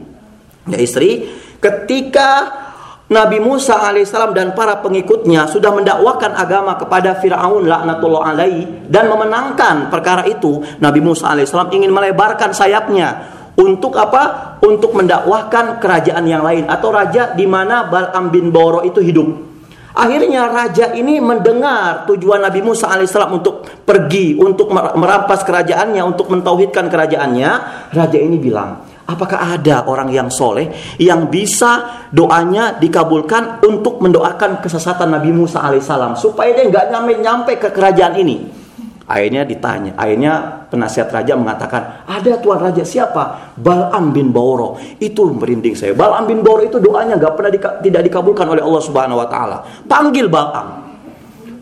Ya 0.72 0.80
istri, 0.80 1.28
ketika 1.60 2.64
Nabi 3.12 3.44
Musa 3.44 3.84
alaihissalam 3.84 4.32
dan 4.32 4.56
para 4.56 4.80
pengikutnya 4.80 5.52
sudah 5.52 5.76
mendakwakan 5.76 6.40
agama 6.40 6.80
kepada 6.80 7.20
Fir'aun 7.20 7.68
laknatullah 7.68 8.32
alaihi 8.32 8.88
dan 8.88 9.12
memenangkan 9.12 9.92
perkara 9.92 10.24
itu, 10.24 10.64
Nabi 10.80 11.04
Musa 11.04 11.36
alaihissalam 11.36 11.76
ingin 11.76 11.92
melebarkan 11.92 12.56
sayapnya 12.56 13.43
untuk 13.54 13.94
apa? 14.00 14.56
Untuk 14.64 14.96
mendakwahkan 14.96 15.78
kerajaan 15.78 16.26
yang 16.26 16.42
lain 16.42 16.66
atau 16.66 16.90
raja 16.90 17.36
di 17.36 17.46
mana 17.46 17.86
Bal'am 17.86 18.32
bin 18.34 18.50
Boro 18.50 18.82
itu 18.82 19.04
hidup. 19.04 19.54
Akhirnya 19.94 20.50
raja 20.50 20.90
ini 20.98 21.22
mendengar 21.22 22.10
tujuan 22.10 22.42
Nabi 22.42 22.66
Musa 22.66 22.90
alaihissalam 22.90 23.38
untuk 23.38 23.62
pergi, 23.86 24.34
untuk 24.34 24.74
merampas 24.74 25.46
kerajaannya, 25.46 26.02
untuk 26.02 26.34
mentauhidkan 26.34 26.90
kerajaannya. 26.90 27.50
Raja 27.94 28.18
ini 28.18 28.42
bilang, 28.42 28.82
Apakah 29.04 29.60
ada 29.60 29.84
orang 29.84 30.16
yang 30.16 30.32
soleh 30.32 30.72
yang 30.96 31.28
bisa 31.28 32.08
doanya 32.08 32.80
dikabulkan 32.80 33.60
untuk 33.68 34.00
mendoakan 34.00 34.64
kesesatan 34.64 35.12
Nabi 35.12 35.36
Musa 35.36 35.60
alaihissalam 35.60 36.16
supaya 36.16 36.56
dia 36.56 36.72
nggak 36.72 36.88
nyampe 36.88 37.14
nyampe 37.20 37.54
ke 37.60 37.70
kerajaan 37.76 38.16
ini? 38.16 38.63
Akhirnya 39.04 39.44
ditanya, 39.44 39.92
akhirnya 40.00 40.64
penasihat 40.72 41.12
raja 41.12 41.36
mengatakan, 41.36 42.08
ada 42.08 42.40
tuan 42.40 42.56
raja 42.56 42.88
siapa? 42.88 43.52
Bal'am 43.60 44.16
bin 44.16 44.32
Bauro. 44.32 44.80
Itu 44.96 45.28
merinding 45.28 45.76
saya. 45.76 45.92
Bal'am 45.92 46.24
bin 46.24 46.40
Bauro 46.40 46.64
itu 46.64 46.80
doanya 46.80 47.20
nggak 47.20 47.34
pernah 47.36 47.52
dika, 47.52 47.70
tidak 47.84 48.08
dikabulkan 48.08 48.48
oleh 48.48 48.64
Allah 48.64 48.80
Subhanahu 48.80 49.20
Wa 49.20 49.28
Taala. 49.28 49.58
Panggil 49.84 50.32
Bal'am. 50.32 50.68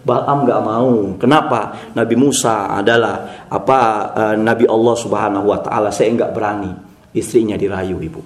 Bal'am 0.05 0.37
nggak 0.45 0.61
mau. 0.61 0.93
Kenapa? 1.17 1.59
Nabi 1.97 2.15
Musa 2.17 2.77
adalah 2.77 3.45
apa? 3.49 3.79
Uh, 4.13 4.35
Nabi 4.37 4.69
Allah 4.69 4.95
Subhanahu 4.97 5.45
Wa 5.49 5.59
Taala. 5.65 5.89
Saya 5.89 6.13
nggak 6.13 6.31
berani 6.37 6.71
istrinya 7.17 7.57
dirayu 7.57 7.97
ibu. 8.01 8.21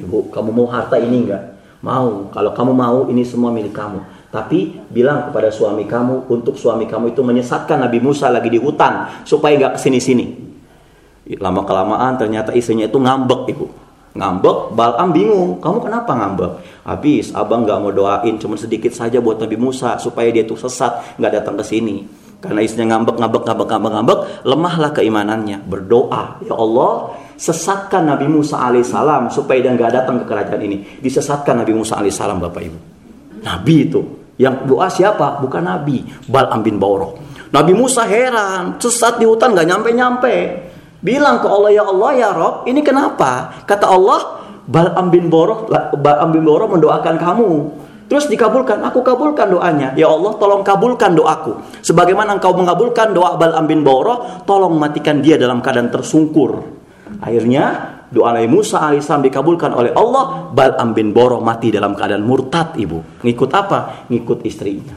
Ibu, 0.00 0.32
kamu 0.32 0.48
mau 0.48 0.68
harta 0.72 0.96
ini 0.96 1.28
enggak? 1.28 1.44
Mau. 1.84 2.32
Kalau 2.32 2.52
kamu 2.56 2.72
mau, 2.72 2.98
ini 3.08 3.20
semua 3.24 3.52
milik 3.52 3.76
kamu. 3.76 4.00
Tapi 4.30 4.78
bilang 4.94 5.26
kepada 5.26 5.50
suami 5.50 5.90
kamu 5.90 6.30
untuk 6.30 6.54
suami 6.54 6.86
kamu 6.86 7.10
itu 7.10 7.22
menyesatkan 7.26 7.82
Nabi 7.82 7.98
Musa 7.98 8.30
lagi 8.30 8.46
di 8.46 8.62
hutan 8.62 9.26
supaya 9.26 9.58
nggak 9.58 9.72
ke 9.74 9.78
sini-sini. 9.82 10.26
Lama 11.42 11.66
kelamaan 11.66 12.14
ternyata 12.14 12.54
istrinya 12.54 12.86
itu 12.86 12.94
ngambek 12.94 13.50
ibu. 13.50 13.66
Ngambek, 14.14 14.74
Balam 14.74 15.10
bingung. 15.10 15.58
Kamu 15.58 15.82
kenapa 15.82 16.14
ngambek? 16.14 16.82
Habis 16.86 17.34
abang 17.34 17.66
nggak 17.66 17.78
mau 17.82 17.90
doain 17.90 18.38
cuma 18.38 18.54
sedikit 18.54 18.94
saja 18.94 19.18
buat 19.18 19.42
Nabi 19.42 19.58
Musa 19.58 19.98
supaya 19.98 20.30
dia 20.30 20.46
itu 20.46 20.54
sesat 20.54 21.18
nggak 21.18 21.42
datang 21.42 21.58
ke 21.58 21.66
sini. 21.66 22.06
Karena 22.38 22.62
istrinya 22.62 22.96
ngambek, 22.96 23.18
ngambek, 23.18 23.42
ngambek, 23.50 23.66
ngambek, 23.66 23.92
ngambek, 23.98 24.18
lemahlah 24.46 24.90
keimanannya. 24.94 25.58
Berdoa, 25.66 26.38
ya 26.46 26.54
Allah, 26.54 27.18
sesatkan 27.34 28.06
Nabi 28.06 28.30
Musa 28.30 28.62
alaihissalam 28.62 29.28
supaya 29.34 29.58
dia 29.58 29.74
nggak 29.74 29.90
datang 29.90 30.22
ke 30.22 30.24
kerajaan 30.24 30.62
ini. 30.62 31.02
Disesatkan 31.02 31.66
Nabi 31.66 31.74
Musa 31.74 31.98
alaihissalam 31.98 32.38
Bapak 32.38 32.62
Ibu. 32.62 32.78
Nabi 33.44 33.76
itu 33.90 34.19
yang 34.40 34.64
doa 34.64 34.88
siapa? 34.88 35.36
Bukan 35.44 35.68
Nabi, 35.68 36.00
Bal'am 36.24 36.64
bin 36.64 36.80
Bauro. 36.80 37.20
Nabi 37.52 37.76
Musa 37.76 38.08
heran, 38.08 38.80
sesat 38.80 39.20
di 39.20 39.28
hutan 39.28 39.52
nggak 39.52 39.68
nyampe-nyampe. 39.68 40.34
Bilang 41.04 41.44
ke 41.44 41.48
Allah 41.48 41.70
ya 41.76 41.84
Allah 41.84 42.10
ya 42.16 42.28
Rob, 42.32 42.64
ini 42.64 42.80
kenapa? 42.80 43.52
Kata 43.68 43.92
Allah, 43.92 44.40
Bal'am 44.64 45.12
bin 45.12 45.28
Bauro, 45.28 45.68
Bal'am 46.00 46.32
bin 46.32 46.40
Bauro 46.48 46.72
mendoakan 46.72 47.20
kamu. 47.20 47.50
Terus 48.08 48.26
dikabulkan, 48.32 48.80
aku 48.80 49.04
kabulkan 49.04 49.52
doanya. 49.52 49.92
Ya 49.94 50.08
Allah, 50.08 50.34
tolong 50.40 50.64
kabulkan 50.64 51.14
doaku. 51.14 51.60
Sebagaimana 51.84 52.40
engkau 52.40 52.56
mengabulkan 52.56 53.12
doa 53.12 53.36
Bal'am 53.36 53.68
bin 53.68 53.84
Bauro, 53.84 54.42
tolong 54.48 54.72
matikan 54.80 55.20
dia 55.20 55.36
dalam 55.36 55.60
keadaan 55.60 55.92
tersungkur. 55.92 56.64
Akhirnya 57.20 57.99
doa 58.10 58.34
Nabi 58.34 58.50
Musa 58.50 58.82
alaihissalam 58.82 59.22
dikabulkan 59.24 59.70
oleh 59.70 59.94
Allah. 59.94 60.50
Bal'am 60.50 60.90
bin 60.92 61.14
Boro 61.14 61.38
mati 61.38 61.70
dalam 61.70 61.94
keadaan 61.94 62.26
murtad 62.26 62.74
ibu. 62.76 63.22
Ngikut 63.22 63.50
apa? 63.54 64.06
Ngikut 64.10 64.42
istrinya. 64.42 64.94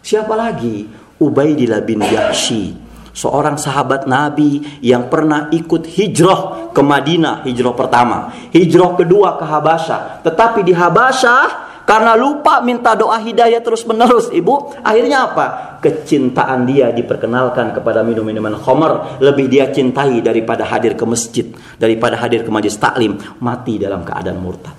Siapa 0.00 0.32
lagi? 0.36 0.84
Ubaidillah 1.20 1.80
bin 1.84 2.04
Yahshi. 2.04 2.88
Seorang 3.10 3.58
sahabat 3.58 4.06
Nabi 4.06 4.80
yang 4.80 5.10
pernah 5.10 5.50
ikut 5.50 5.82
hijrah 5.84 6.70
ke 6.70 6.80
Madinah, 6.80 7.42
hijrah 7.44 7.74
pertama. 7.74 8.30
Hijrah 8.54 8.94
kedua 8.94 9.34
ke 9.36 9.44
Habasyah. 9.44 10.24
Tetapi 10.24 10.62
di 10.62 10.72
Habasyah 10.72 11.69
karena 11.90 12.14
lupa 12.14 12.62
minta 12.62 12.94
doa 12.94 13.18
hidayah 13.18 13.58
terus 13.66 13.82
menerus 13.82 14.30
ibu. 14.30 14.70
Akhirnya 14.86 15.26
apa? 15.26 15.46
Kecintaan 15.82 16.62
dia 16.62 16.94
diperkenalkan 16.94 17.74
kepada 17.74 18.06
minum-minuman 18.06 18.54
khamar. 18.62 19.18
Lebih 19.18 19.50
dia 19.50 19.74
cintai 19.74 20.22
daripada 20.22 20.62
hadir 20.70 20.94
ke 20.94 21.02
masjid. 21.02 21.50
Daripada 21.82 22.14
hadir 22.14 22.46
ke 22.46 22.50
majlis 22.54 22.78
taklim. 22.78 23.18
Mati 23.42 23.82
dalam 23.82 24.06
keadaan 24.06 24.38
murtad. 24.38 24.70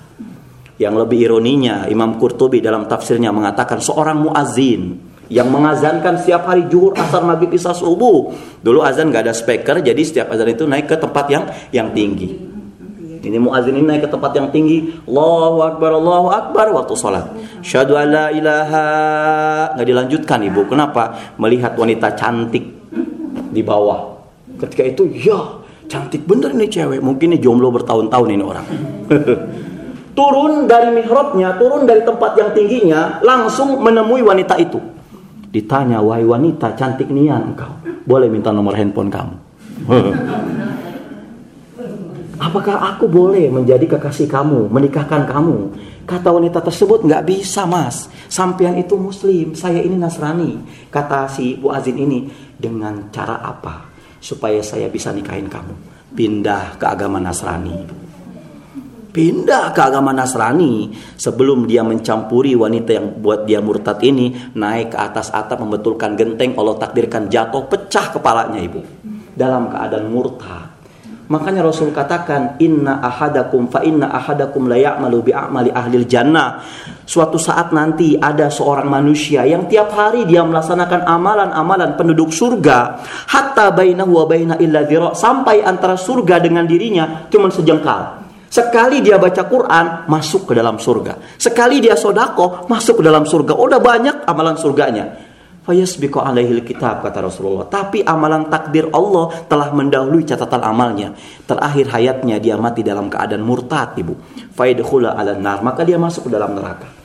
Yang 0.80 1.04
lebih 1.04 1.28
ironinya 1.28 1.84
Imam 1.84 2.16
Qurtubi 2.16 2.64
dalam 2.64 2.88
tafsirnya 2.88 3.28
mengatakan 3.28 3.84
seorang 3.84 4.16
muazin 4.16 4.96
yang 5.28 5.52
mengazankan 5.52 6.16
setiap 6.16 6.48
hari 6.48 6.64
juhur, 6.72 6.96
asar, 6.96 7.20
maghrib, 7.28 7.52
isya, 7.52 7.76
subuh. 7.76 8.32
Dulu 8.64 8.80
azan 8.80 9.12
gak 9.12 9.28
ada 9.28 9.36
speaker, 9.36 9.84
jadi 9.84 10.00
setiap 10.00 10.32
azan 10.32 10.48
itu 10.48 10.64
naik 10.64 10.88
ke 10.88 10.96
tempat 10.96 11.28
yang 11.28 11.44
yang 11.76 11.92
tinggi. 11.92 12.51
Ini 13.22 13.38
muazin 13.38 13.78
ini 13.78 13.86
naik 13.86 14.06
ke 14.06 14.10
tempat 14.10 14.34
yang 14.34 14.50
tinggi. 14.50 14.98
Allahu 15.06 15.58
Akbar, 15.62 15.90
Allahu 15.94 16.28
Akbar 16.34 16.66
waktu 16.74 16.94
sholat. 16.98 17.30
Syahadu 17.62 17.94
ala 17.94 18.34
ilaha. 18.34 18.86
Nggak 19.78 19.86
dilanjutkan 19.86 20.38
ibu. 20.42 20.66
Kenapa? 20.66 21.34
Melihat 21.38 21.78
wanita 21.78 22.18
cantik 22.18 22.66
di 23.54 23.62
bawah. 23.62 24.18
Ketika 24.58 24.82
itu, 24.82 25.02
ya 25.06 25.38
cantik 25.86 26.26
bener 26.26 26.50
ini 26.50 26.66
cewek. 26.66 26.98
Mungkin 26.98 27.30
ini 27.30 27.38
jomblo 27.38 27.70
bertahun-tahun 27.70 28.28
ini 28.34 28.42
orang. 28.42 28.66
turun 30.18 30.66
dari 30.66 30.90
mihrabnya, 30.90 31.56
turun 31.56 31.86
dari 31.86 32.02
tempat 32.02 32.34
yang 32.34 32.50
tingginya, 32.50 33.22
langsung 33.22 33.78
menemui 33.78 34.26
wanita 34.26 34.58
itu. 34.58 34.82
Ditanya, 35.52 36.02
wahai 36.02 36.26
wanita 36.26 36.74
cantik 36.74 37.06
nian 37.06 37.54
engkau. 37.54 37.70
Boleh 38.02 38.26
minta 38.26 38.50
nomor 38.50 38.74
handphone 38.74 39.12
kamu. 39.12 39.36
Apakah 42.42 42.90
aku 42.90 43.06
boleh 43.06 43.46
menjadi 43.54 43.86
kekasih 43.86 44.26
kamu, 44.26 44.66
menikahkan 44.66 45.30
kamu? 45.30 45.78
Kata 46.02 46.34
wanita 46.34 46.58
tersebut, 46.58 47.06
nggak 47.06 47.22
bisa 47.22 47.62
mas. 47.70 48.10
Sampian 48.26 48.74
itu 48.74 48.98
muslim, 48.98 49.54
saya 49.54 49.78
ini 49.78 49.94
Nasrani. 49.94 50.58
Kata 50.90 51.30
si 51.30 51.54
Bu 51.54 51.70
Azin 51.70 51.94
ini, 51.94 52.26
dengan 52.58 53.14
cara 53.14 53.38
apa? 53.46 53.86
Supaya 54.18 54.58
saya 54.58 54.90
bisa 54.90 55.14
nikahin 55.14 55.46
kamu. 55.46 55.74
Pindah 56.18 56.82
ke 56.82 56.86
agama 56.90 57.22
Nasrani. 57.22 57.86
Pindah 59.14 59.70
ke 59.70 59.78
agama 59.78 60.10
Nasrani 60.10 60.90
sebelum 61.14 61.70
dia 61.70 61.86
mencampuri 61.86 62.58
wanita 62.58 62.90
yang 62.90 63.22
buat 63.22 63.46
dia 63.46 63.62
murtad 63.62 64.02
ini 64.02 64.50
naik 64.58 64.96
ke 64.96 64.98
atas 64.98 65.30
atap 65.30 65.62
membetulkan 65.62 66.18
genteng 66.18 66.58
Allah 66.58 66.74
takdirkan 66.80 67.30
jatuh 67.30 67.70
pecah 67.70 68.08
kepalanya 68.08 68.56
ibu 68.58 68.80
dalam 69.36 69.68
keadaan 69.68 70.08
murtad 70.08 70.61
Makanya 71.30 71.62
Rasul 71.62 71.94
katakan 71.94 72.58
inna 72.58 72.98
ahadakum 72.98 73.70
fa 73.70 73.80
inna 73.86 74.10
ahadakum 74.10 74.66
la 74.66 74.74
ya'malu 74.74 75.30
bi 75.30 75.32
a'mali 75.32 75.70
ahli 75.70 76.02
jannah. 76.04 76.60
Suatu 77.06 77.38
saat 77.38 77.70
nanti 77.70 78.18
ada 78.18 78.50
seorang 78.50 78.90
manusia 78.90 79.46
yang 79.46 79.70
tiap 79.70 79.94
hari 79.94 80.26
dia 80.26 80.42
melaksanakan 80.42 81.06
amalan-amalan 81.06 81.94
penduduk 81.94 82.34
surga 82.34 83.00
hatta 83.30 83.70
bainahu 83.70 84.22
wa 84.22 84.24
baina 84.26 84.54
illa 84.58 84.82
dhira 84.82 85.14
sampai 85.14 85.62
antara 85.62 85.94
surga 85.94 86.42
dengan 86.42 86.66
dirinya 86.66 87.30
cuma 87.30 87.48
sejengkal. 87.48 88.22
Sekali 88.52 89.00
dia 89.00 89.16
baca 89.16 89.48
Quran, 89.48 89.86
masuk 90.12 90.52
ke 90.52 90.52
dalam 90.52 90.76
surga. 90.76 91.40
Sekali 91.40 91.80
dia 91.80 91.96
sodako, 91.96 92.68
masuk 92.68 93.00
ke 93.00 93.02
dalam 93.08 93.24
surga. 93.24 93.56
Udah 93.56 93.80
banyak 93.80 94.28
amalan 94.28 94.60
surganya. 94.60 95.31
Fayasbiqu 95.62 96.18
alaihil 96.18 96.66
kitab 96.66 97.06
kata 97.06 97.22
Rasulullah. 97.22 97.70
Tapi 97.70 98.02
amalan 98.02 98.50
takdir 98.50 98.90
Allah 98.90 99.30
telah 99.46 99.70
mendahului 99.70 100.26
catatan 100.26 100.58
amalnya. 100.58 101.14
Terakhir 101.46 101.86
hayatnya 101.86 102.42
dia 102.42 102.58
mati 102.58 102.82
dalam 102.82 103.06
keadaan 103.06 103.46
murtad, 103.46 103.94
Ibu. 103.94 104.14
Faidkhula 104.58 105.14
ala 105.14 105.38
nar, 105.38 105.62
maka 105.62 105.86
dia 105.86 106.02
masuk 106.02 106.26
ke 106.26 106.30
dalam 106.34 106.58
neraka. 106.58 107.02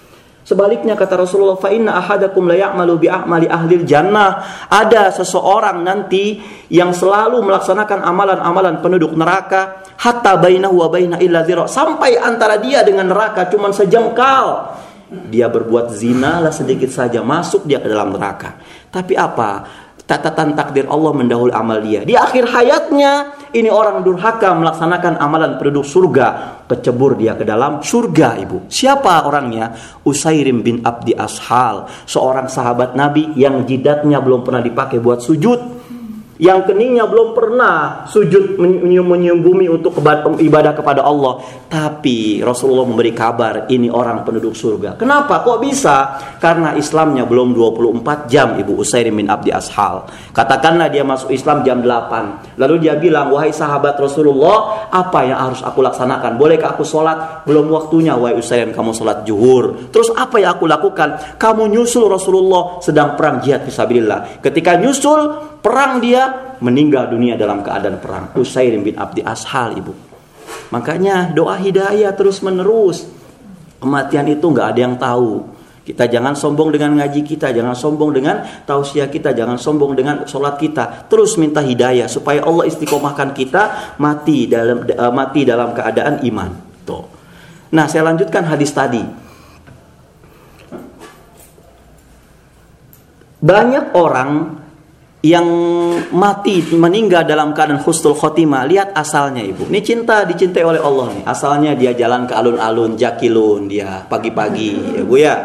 Sebaliknya 0.47 0.95
kata 0.95 1.27
Rasulullah, 1.27 1.59
"Fa 1.59 1.67
inna 1.67 1.99
ahadakum 1.99 2.47
la 2.47 2.55
ya'malu 2.55 3.03
bi 3.03 3.07
a'mali 3.11 3.51
ahli 3.51 3.83
jannah." 3.83 4.63
Ada 4.71 5.11
seseorang 5.11 5.83
nanti 5.83 6.39
yang 6.71 6.95
selalu 6.95 7.43
melaksanakan 7.43 7.99
amalan-amalan 7.99 8.79
penduduk 8.79 9.11
neraka 9.11 9.83
hatta 9.99 10.39
bainahu 10.39 10.81
wa 10.81 10.87
baina 10.87 11.19
illa 11.19 11.43
dhira. 11.43 11.67
Sampai 11.67 12.15
antara 12.15 12.57
dia 12.63 12.79
dengan 12.87 13.11
neraka 13.11 13.51
cuma 13.51 13.75
sejengkal. 13.75 14.71
Dia 15.07 15.47
berbuat 15.47 15.95
zina 15.95 16.43
lah 16.43 16.51
sedikit 16.51 16.91
saja 16.91 17.23
masuk 17.23 17.63
dia 17.63 17.79
ke 17.79 17.87
dalam 17.87 18.11
neraka. 18.11 18.59
Tapi 18.91 19.13
apa? 19.15 19.51
catatan 20.07 20.55
takdir 20.55 20.87
Allah 20.87 21.11
mendahului 21.11 21.51
amal 21.51 21.83
dia. 21.83 22.07
Di 22.07 22.15
akhir 22.15 22.47
hayatnya, 22.47 23.35
ini 23.51 23.67
orang 23.67 24.01
durhaka 24.01 24.55
melaksanakan 24.55 25.19
amalan 25.19 25.59
penduduk 25.59 25.83
surga. 25.83 26.27
Kecebur 26.65 27.19
dia 27.19 27.35
ke 27.35 27.43
dalam 27.43 27.83
surga, 27.83 28.39
ibu. 28.39 28.71
Siapa 28.71 29.27
orangnya? 29.27 29.75
Usairim 30.07 30.63
bin 30.63 30.79
Abdi 30.81 31.11
Ashal. 31.11 31.91
Seorang 32.07 32.47
sahabat 32.47 32.95
Nabi 32.95 33.35
yang 33.35 33.67
jidatnya 33.67 34.23
belum 34.23 34.47
pernah 34.47 34.63
dipakai 34.63 35.03
buat 35.03 35.19
sujud 35.19 35.59
yang 36.37 36.65
keningnya 36.65 37.09
belum 37.09 37.33
pernah 37.33 38.05
sujud 38.05 38.61
menyium 38.61 39.41
bumi 39.41 39.65
untuk 39.69 39.97
ibadah 40.37 40.73
kepada 40.77 41.01
Allah. 41.01 41.41
Tapi 41.65 42.45
Rasulullah 42.45 42.85
memberi 42.85 43.11
kabar 43.11 43.65
ini 43.69 43.89
orang 43.89 44.21
penduduk 44.21 44.53
surga. 44.53 44.97
Kenapa? 45.01 45.41
Kok 45.41 45.59
bisa? 45.61 46.21
Karena 46.37 46.77
Islamnya 46.77 47.25
belum 47.25 47.57
24 47.57 48.29
jam 48.29 48.53
Ibu 48.57 48.77
Usair 48.77 49.09
bin 49.09 49.27
Abdi 49.27 49.49
Ashal. 49.49 50.05
Katakanlah 50.31 50.93
dia 50.93 51.01
masuk 51.01 51.33
Islam 51.33 51.65
jam 51.65 51.81
8 51.81 52.57
lalu 52.61 52.85
dia 52.85 52.95
bilang 52.97 53.33
wahai 53.33 53.49
sahabat 53.49 53.97
Rasulullah 53.97 54.86
apa 54.91 55.19
yang 55.27 55.39
harus 55.49 55.61
aku 55.63 55.83
laksanakan? 55.83 56.39
Bolehkah 56.39 56.75
aku 56.75 56.87
sholat? 56.87 57.43
Belum 57.43 57.67
waktunya 57.71 58.15
wahai 58.15 58.39
Usair 58.39 58.69
kamu 58.71 58.91
sholat 58.95 59.27
juhur 59.27 59.91
terus 59.91 60.13
apa 60.15 60.39
yang 60.39 60.55
aku 60.55 60.69
lakukan? 60.69 61.37
Kamu 61.39 61.67
nyusul 61.71 62.07
Rasulullah 62.07 62.79
sedang 62.79 63.19
perang 63.19 63.43
jihad 63.43 63.67
fisabilillah 63.67 64.39
ketika 64.39 64.79
nyusul 64.79 65.19
perang 65.59 65.99
dia 65.99 66.55
meninggal 66.63 67.11
dunia 67.11 67.35
dalam 67.35 67.65
keadaan 67.65 67.99
perang. 67.99 68.31
Usair 68.39 68.73
bin 68.79 68.95
Abdi 68.95 69.21
Ashal 69.25 69.77
ibu. 69.77 69.93
Makanya 70.71 71.31
doa 71.35 71.59
hidayah 71.59 72.15
terus 72.15 72.39
menerus 72.39 73.07
kematian 73.79 74.27
itu 74.31 74.45
nggak 74.47 74.67
ada 74.73 74.79
yang 74.79 74.95
tahu 74.95 75.56
kita 75.87 76.11
jangan 76.11 76.35
sombong 76.35 76.75
dengan 76.75 76.99
ngaji 76.99 77.23
kita, 77.23 77.55
jangan 77.55 77.71
sombong 77.71 78.11
dengan 78.11 78.43
tausiah 78.67 79.07
kita, 79.07 79.31
jangan 79.31 79.55
sombong 79.55 79.95
dengan 79.95 80.27
sholat 80.27 80.59
kita. 80.59 81.07
Terus 81.07 81.39
minta 81.39 81.63
hidayah 81.63 82.11
supaya 82.11 82.43
Allah 82.43 82.67
istiqomahkan 82.67 83.31
kita 83.31 83.95
mati 84.03 84.51
dalam 84.51 84.83
uh, 84.83 85.13
mati 85.15 85.47
dalam 85.47 85.71
keadaan 85.71 86.19
iman. 86.27 86.51
Tuh. 86.83 87.07
Nah, 87.71 87.87
saya 87.87 88.03
lanjutkan 88.03 88.43
hadis 88.51 88.75
tadi. 88.75 88.99
Banyak 93.39 93.95
orang 93.95 94.31
yang 95.23 95.47
mati 96.11 96.61
meninggal 96.75 97.23
dalam 97.23 97.55
keadaan 97.55 97.79
husnul 97.79 98.13
khotimah 98.13 98.69
lihat 98.69 98.93
asalnya 98.93 99.41
ibu 99.41 99.65
ini 99.65 99.81
cinta 99.81 100.21
dicintai 100.23 100.61
oleh 100.61 100.77
Allah 100.77 101.09
nih 101.09 101.23
asalnya 101.25 101.71
dia 101.73 101.91
jalan 101.97 102.29
ke 102.29 102.37
alun-alun 102.37 102.93
jakilun 102.93 103.65
dia 103.65 104.05
pagi-pagi 104.05 105.01
ya 105.01 105.01
bu 105.01 105.15
ya 105.17 105.35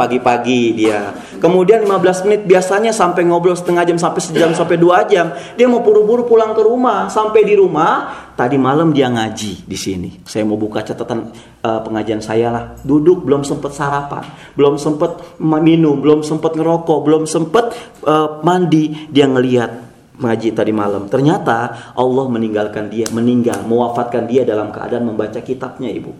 pagi-pagi 0.00 0.74
dia 0.74 1.14
kemudian 1.38 1.86
15 1.86 2.26
menit 2.28 2.40
biasanya 2.46 2.92
sampai 2.92 3.26
ngobrol 3.26 3.56
setengah 3.56 3.86
jam 3.86 3.98
sampai 3.98 4.20
sejam 4.20 4.50
sampai 4.52 4.76
dua 4.76 5.06
jam 5.06 5.32
dia 5.54 5.66
mau 5.70 5.80
buru-buru 5.80 6.26
pulang 6.26 6.52
ke 6.52 6.62
rumah 6.62 7.06
sampai 7.08 7.46
di 7.46 7.54
rumah 7.54 8.28
Tadi 8.40 8.56
malam 8.56 8.96
dia 8.96 9.12
ngaji 9.12 9.68
di 9.68 9.76
sini. 9.76 10.24
Saya 10.24 10.48
mau 10.48 10.56
buka 10.56 10.80
catatan 10.80 11.28
uh, 11.60 11.84
pengajian 11.84 12.24
saya 12.24 12.48
lah. 12.48 12.64
Duduk 12.80 13.28
belum 13.28 13.44
sempat 13.44 13.76
sarapan, 13.76 14.24
belum 14.56 14.80
sempat 14.80 15.36
minum, 15.44 16.00
belum 16.00 16.24
sempat 16.24 16.56
ngerokok, 16.56 16.98
belum 17.04 17.28
sempat 17.28 17.76
uh, 18.08 18.40
mandi. 18.40 19.12
Dia 19.12 19.28
ngelihat 19.28 19.90
ngaji 20.24 20.56
tadi 20.56 20.72
malam. 20.72 21.12
Ternyata 21.12 21.92
Allah 21.92 22.26
meninggalkan 22.32 22.88
dia, 22.88 23.12
meninggal, 23.12 23.60
mewafatkan 23.68 24.24
dia 24.24 24.48
dalam 24.48 24.72
keadaan 24.72 25.04
membaca 25.04 25.44
kitabnya, 25.44 25.92
Ibu. 25.92 26.12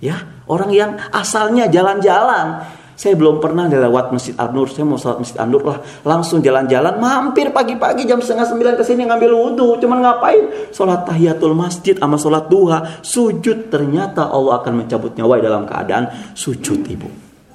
Ya, 0.00 0.24
orang 0.48 0.72
yang 0.72 0.96
asalnya 1.12 1.68
jalan-jalan, 1.68 2.64
saya 2.98 3.14
belum 3.14 3.38
pernah 3.38 3.70
lewat 3.70 4.10
Masjid 4.10 4.34
An-Nur. 4.34 4.66
Saya 4.74 4.82
mau 4.82 4.98
sholat 4.98 5.22
Masjid 5.22 5.38
An-Nur 5.38 5.62
lah. 5.62 5.78
Langsung 6.02 6.42
jalan-jalan. 6.42 6.98
Mampir 6.98 7.54
pagi-pagi 7.54 8.02
jam 8.02 8.18
setengah 8.18 8.50
sembilan 8.50 8.74
ke 8.74 8.82
sini 8.82 9.06
ngambil 9.06 9.30
wudhu. 9.38 9.78
Cuman 9.78 10.02
ngapain? 10.02 10.74
Sholat 10.74 11.06
tahiyatul 11.06 11.54
masjid 11.54 11.94
sama 11.94 12.18
sholat 12.18 12.50
duha. 12.50 12.98
Sujud. 12.98 13.70
Ternyata 13.70 14.26
Allah 14.26 14.58
akan 14.58 14.82
mencabut 14.82 15.14
nyawa 15.14 15.38
dalam 15.38 15.62
keadaan 15.62 16.34
sujud 16.34 16.82
ibu. 16.90 17.06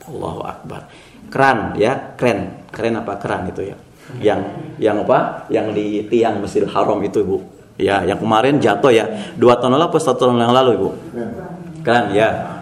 Allahu 0.08 0.48
Akbar. 0.48 0.88
Keren 1.28 1.76
ya. 1.76 2.16
Keren. 2.16 2.72
Keren 2.72 3.04
apa? 3.04 3.20
Keren 3.20 3.52
itu 3.52 3.68
ya. 3.68 3.76
Yang 4.24 4.48
yang 4.80 5.04
apa? 5.04 5.52
Yang 5.52 5.68
di 5.76 5.86
tiang 6.08 6.40
Masjidil 6.40 6.72
Haram 6.72 7.04
itu 7.04 7.20
ibu. 7.20 7.44
Ya, 7.76 8.00
yang 8.08 8.16
kemarin 8.16 8.64
jatuh 8.64 8.96
ya. 8.96 9.12
Dua 9.36 9.60
tahun 9.60 9.76
lalu 9.76 9.92
atau 9.92 10.00
satu 10.00 10.32
tahun 10.32 10.40
yang 10.40 10.56
lalu 10.56 10.72
ibu. 10.80 10.90
Keren 11.84 12.16
ya 12.16 12.53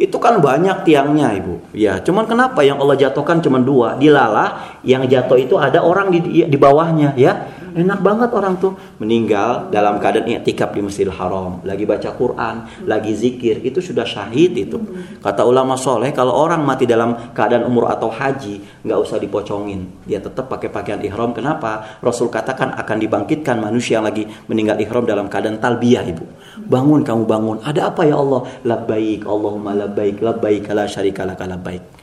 itu 0.00 0.16
kan 0.16 0.40
banyak 0.40 0.88
tiangnya 0.88 1.36
ibu. 1.36 1.60
Ya 1.76 2.00
cuman 2.00 2.24
kenapa 2.24 2.64
yang 2.64 2.80
Allah 2.80 2.96
jatuhkan 2.96 3.44
cuma 3.44 3.60
dua? 3.60 4.00
Dilalah 4.00 4.80
yang 4.80 5.04
jatuh 5.04 5.36
itu 5.36 5.60
ada 5.60 5.84
orang 5.84 6.08
di, 6.08 6.48
di 6.48 6.56
bawahnya 6.56 7.12
ya 7.20 7.59
enak 7.74 8.00
banget 8.02 8.30
orang 8.34 8.58
tuh 8.58 8.74
meninggal 8.98 9.70
dalam 9.70 9.98
keadaan 10.02 10.26
i'tikaf 10.26 10.74
di 10.74 10.82
Masjidil 10.82 11.14
Haram, 11.14 11.62
lagi 11.62 11.84
baca 11.86 12.10
Quran, 12.14 12.86
lagi 12.86 13.12
zikir, 13.14 13.62
itu 13.62 13.78
sudah 13.78 14.04
syahid 14.04 14.54
itu. 14.56 14.78
Kata 15.22 15.46
ulama 15.46 15.78
soleh, 15.78 16.10
kalau 16.10 16.34
orang 16.34 16.62
mati 16.62 16.84
dalam 16.84 17.34
keadaan 17.34 17.66
umur 17.66 17.90
atau 17.90 18.10
haji, 18.10 18.84
nggak 18.86 18.98
usah 18.98 19.18
dipocongin, 19.20 20.06
dia 20.06 20.18
tetap 20.18 20.50
pakai 20.50 20.68
pakaian 20.72 21.00
ihram. 21.02 21.30
Kenapa? 21.36 22.00
Rasul 22.02 22.32
katakan 22.32 22.74
akan 22.74 22.96
dibangkitkan 22.98 23.56
manusia 23.60 23.98
yang 24.00 24.06
lagi 24.06 24.24
meninggal 24.46 24.78
ihram 24.80 25.04
dalam 25.04 25.26
keadaan 25.26 25.58
talbiyah 25.58 26.06
ibu. 26.06 26.24
Bangun 26.60 27.02
kamu 27.02 27.24
bangun. 27.26 27.56
Ada 27.62 27.94
apa 27.94 28.06
ya 28.06 28.18
Allah? 28.18 28.46
Labbaik 28.66 29.24
Allahumma 29.26 29.72
labbaik 29.74 30.22
labbaik 30.22 30.66
la 30.70 30.86
syarika 30.86 31.26
laka 31.26 31.46
labbaik. 31.46 32.00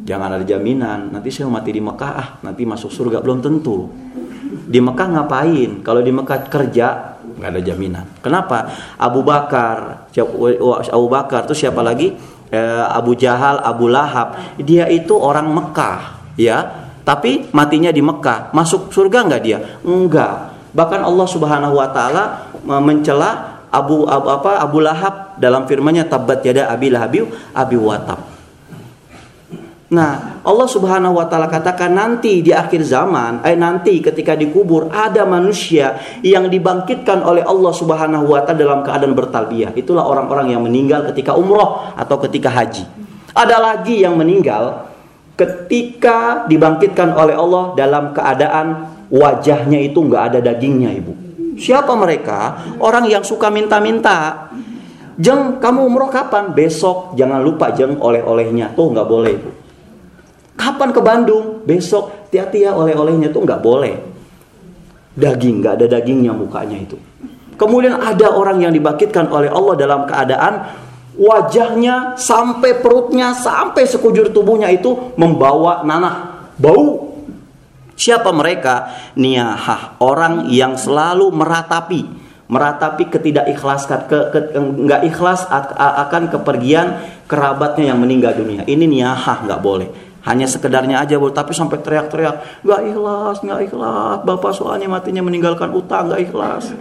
Jangan 0.00 0.40
ada 0.40 0.44
jaminan, 0.48 1.12
nanti 1.12 1.28
saya 1.28 1.52
mati 1.52 1.76
di 1.76 1.82
Mekah, 1.82 2.12
ah, 2.16 2.28
nanti 2.40 2.64
masuk 2.64 2.88
surga 2.88 3.20
belum 3.20 3.44
tentu. 3.44 3.84
Di 4.70 4.78
Mekah 4.78 5.08
ngapain? 5.18 5.82
Kalau 5.82 5.98
di 5.98 6.14
Mekah 6.14 6.46
kerja 6.46 7.18
nggak 7.26 7.50
ada 7.50 7.60
jaminan. 7.60 8.06
Kenapa? 8.22 8.70
Abu 8.94 9.26
Bakar, 9.26 10.06
Abu 10.94 11.06
Bakar 11.10 11.50
itu 11.50 11.66
siapa 11.66 11.82
lagi? 11.82 12.14
Eh, 12.50 12.84
Abu 12.86 13.18
Jahal, 13.18 13.58
Abu 13.66 13.90
Lahab. 13.90 14.38
Dia 14.62 14.86
itu 14.86 15.18
orang 15.18 15.50
Mekah, 15.50 16.30
ya. 16.38 16.86
Tapi 17.02 17.50
matinya 17.50 17.90
di 17.90 17.98
Mekah. 17.98 18.54
Masuk 18.54 18.94
surga 18.94 19.26
nggak 19.26 19.42
dia? 19.42 19.58
Enggak. 19.82 20.54
Bahkan 20.70 21.02
Allah 21.02 21.26
Subhanahu 21.26 21.74
Wa 21.74 21.88
Taala 21.90 22.24
mencela 22.62 23.58
Abu, 23.70 24.06
Abu 24.06 24.26
apa 24.30 24.62
Abu 24.62 24.78
Lahab 24.82 25.38
dalam 25.38 25.66
firman-Nya 25.66 26.06
tabat 26.10 26.42
yada 26.42 26.70
abi 26.70 26.90
lahabiu 26.90 27.26
abi 27.54 27.78
watab 27.78 28.39
Nah, 29.90 30.38
Allah 30.46 30.68
Subhanahu 30.70 31.18
wa 31.18 31.26
taala 31.26 31.50
katakan 31.50 31.90
nanti 31.90 32.46
di 32.46 32.54
akhir 32.54 32.86
zaman, 32.86 33.42
eh 33.42 33.58
nanti 33.58 33.98
ketika 33.98 34.38
dikubur 34.38 34.86
ada 34.86 35.26
manusia 35.26 35.98
yang 36.22 36.46
dibangkitkan 36.46 37.26
oleh 37.26 37.42
Allah 37.42 37.74
Subhanahu 37.74 38.30
wa 38.30 38.46
taala 38.46 38.62
dalam 38.62 38.80
keadaan 38.86 39.18
bertalbiyah. 39.18 39.74
Itulah 39.74 40.06
orang-orang 40.06 40.54
yang 40.54 40.62
meninggal 40.62 41.10
ketika 41.10 41.34
umroh 41.34 41.90
atau 41.98 42.22
ketika 42.22 42.54
haji. 42.54 42.86
Ada 43.34 43.58
lagi 43.58 44.06
yang 44.06 44.14
meninggal 44.14 44.86
ketika 45.34 46.46
dibangkitkan 46.46 47.10
oleh 47.10 47.34
Allah 47.34 47.74
dalam 47.74 48.14
keadaan 48.14 48.66
wajahnya 49.10 49.90
itu 49.90 50.06
nggak 50.06 50.22
ada 50.22 50.38
dagingnya, 50.38 50.94
Ibu. 51.02 51.12
Siapa 51.58 51.98
mereka? 51.98 52.62
Orang 52.78 53.10
yang 53.10 53.26
suka 53.26 53.50
minta-minta. 53.50 54.54
Jeng, 55.18 55.58
kamu 55.58 55.82
umroh 55.82 56.14
kapan? 56.14 56.54
Besok. 56.54 57.18
Jangan 57.18 57.42
lupa 57.42 57.74
jeng 57.74 57.98
oleh-olehnya. 57.98 58.70
Tuh 58.78 58.86
nggak 58.94 59.08
boleh, 59.10 59.34
Ibu 59.34 59.59
Kapan 60.60 60.92
ke 60.92 61.00
Bandung? 61.00 61.64
Besok. 61.64 62.28
Hati-hati 62.28 62.68
ya 62.68 62.76
oleh-olehnya 62.76 63.32
tuh 63.32 63.48
nggak 63.48 63.64
boleh. 63.64 63.96
Daging, 65.16 65.64
nggak 65.64 65.74
ada 65.80 65.86
dagingnya 65.96 66.36
mukanya 66.36 66.76
itu. 66.76 67.00
Kemudian 67.56 67.96
ada 67.96 68.28
orang 68.36 68.60
yang 68.60 68.72
dibangkitkan 68.76 69.32
oleh 69.32 69.48
Allah 69.48 69.74
dalam 69.80 70.04
keadaan 70.04 70.68
wajahnya 71.16 72.16
sampai 72.16 72.80
perutnya 72.80 73.36
sampai 73.36 73.84
sekujur 73.88 74.32
tubuhnya 74.32 74.68
itu 74.68 75.16
membawa 75.16 75.80
nanah 75.80 76.48
bau. 76.60 77.08
Siapa 77.96 78.32
mereka? 78.32 78.96
Niyahah, 79.16 80.00
orang 80.00 80.48
yang 80.48 80.80
selalu 80.80 81.28
meratapi, 81.36 82.00
meratapi 82.48 83.12
ketidakikhlasan, 83.12 84.08
ke, 84.08 84.18
ke, 84.32 84.38
nggak 84.56 85.04
ikhlas 85.12 85.44
akan 85.76 86.32
kepergian 86.32 86.96
kerabatnya 87.28 87.92
yang 87.92 88.00
meninggal 88.00 88.32
dunia. 88.32 88.64
Ini 88.64 88.88
niyahah 88.88 89.44
nggak 89.44 89.60
boleh 89.60 90.09
hanya 90.28 90.44
sekedarnya 90.44 91.00
aja 91.00 91.16
bu 91.16 91.32
tapi 91.32 91.56
sampai 91.56 91.80
teriak-teriak 91.80 92.64
nggak 92.64 92.80
ikhlas 92.92 93.36
nggak 93.40 93.60
ikhlas 93.72 94.18
bapak 94.24 94.52
soalnya 94.52 94.88
matinya 94.88 95.24
meninggalkan 95.24 95.72
utang 95.72 96.12
nggak 96.12 96.22
ikhlas 96.28 96.76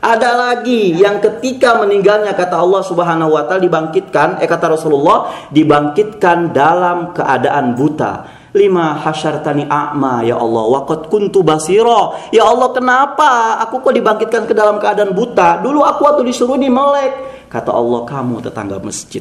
Ada 0.00 0.32
lagi 0.32 0.96
yang 0.96 1.20
ketika 1.20 1.76
meninggalnya 1.76 2.32
kata 2.32 2.56
Allah 2.56 2.80
Subhanahu 2.80 3.36
wa 3.36 3.44
taala 3.44 3.60
dibangkitkan, 3.60 4.40
eh 4.40 4.48
kata 4.48 4.72
Rasulullah 4.72 5.28
dibangkitkan 5.52 6.56
dalam 6.56 7.12
keadaan 7.12 7.76
buta. 7.76 8.40
Lima 8.56 8.96
hasyartani 8.96 9.68
a'ma 9.68 10.24
ya 10.24 10.40
Allah 10.40 10.64
wa 10.72 10.80
qad 10.88 11.12
kuntu 11.12 11.44
basira. 11.44 12.16
Ya 12.32 12.48
Allah 12.48 12.72
kenapa 12.72 13.60
aku 13.60 13.84
kok 13.84 13.92
dibangkitkan 13.92 14.48
ke 14.48 14.56
dalam 14.56 14.80
keadaan 14.80 15.12
buta? 15.12 15.60
Dulu 15.60 15.84
aku 15.84 16.00
waktu 16.08 16.24
disuruh 16.24 16.56
di 16.56 16.72
melek. 16.72 17.44
Kata 17.52 17.68
Allah 17.68 18.00
kamu 18.08 18.40
tetangga 18.40 18.80
masjid. 18.80 19.20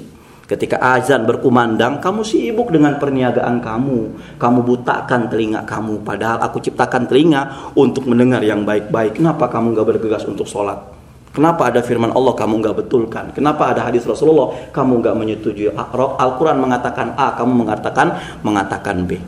Ketika 0.49 0.81
azan 0.81 1.29
berkumandang, 1.29 2.01
kamu 2.01 2.25
sibuk 2.25 2.73
dengan 2.73 2.97
perniagaan 2.97 3.61
kamu. 3.61 3.99
Kamu 4.41 4.59
butakan 4.65 5.29
telinga 5.29 5.61
kamu. 5.61 6.01
Padahal 6.01 6.41
aku 6.41 6.57
ciptakan 6.57 7.05
telinga 7.05 7.69
untuk 7.77 8.09
mendengar 8.09 8.41
yang 8.41 8.65
baik-baik. 8.65 9.21
Kenapa 9.21 9.45
kamu 9.45 9.77
gak 9.77 9.85
bergegas 9.93 10.25
untuk 10.25 10.49
sholat? 10.49 10.81
Kenapa 11.29 11.69
ada 11.69 11.85
firman 11.85 12.09
Allah 12.09 12.33
kamu 12.33 12.65
gak 12.65 12.81
betulkan? 12.81 13.29
Kenapa 13.29 13.69
ada 13.69 13.85
hadis 13.85 14.01
Rasulullah 14.09 14.73
kamu 14.73 15.05
gak 15.05 15.15
menyetujui? 15.21 15.69
Al-Quran 16.17 16.57
mengatakan 16.57 17.13
A, 17.13 17.37
kamu 17.37 17.53
mengatakan 17.53 18.17
mengatakan 18.41 19.05
B. 19.05 19.21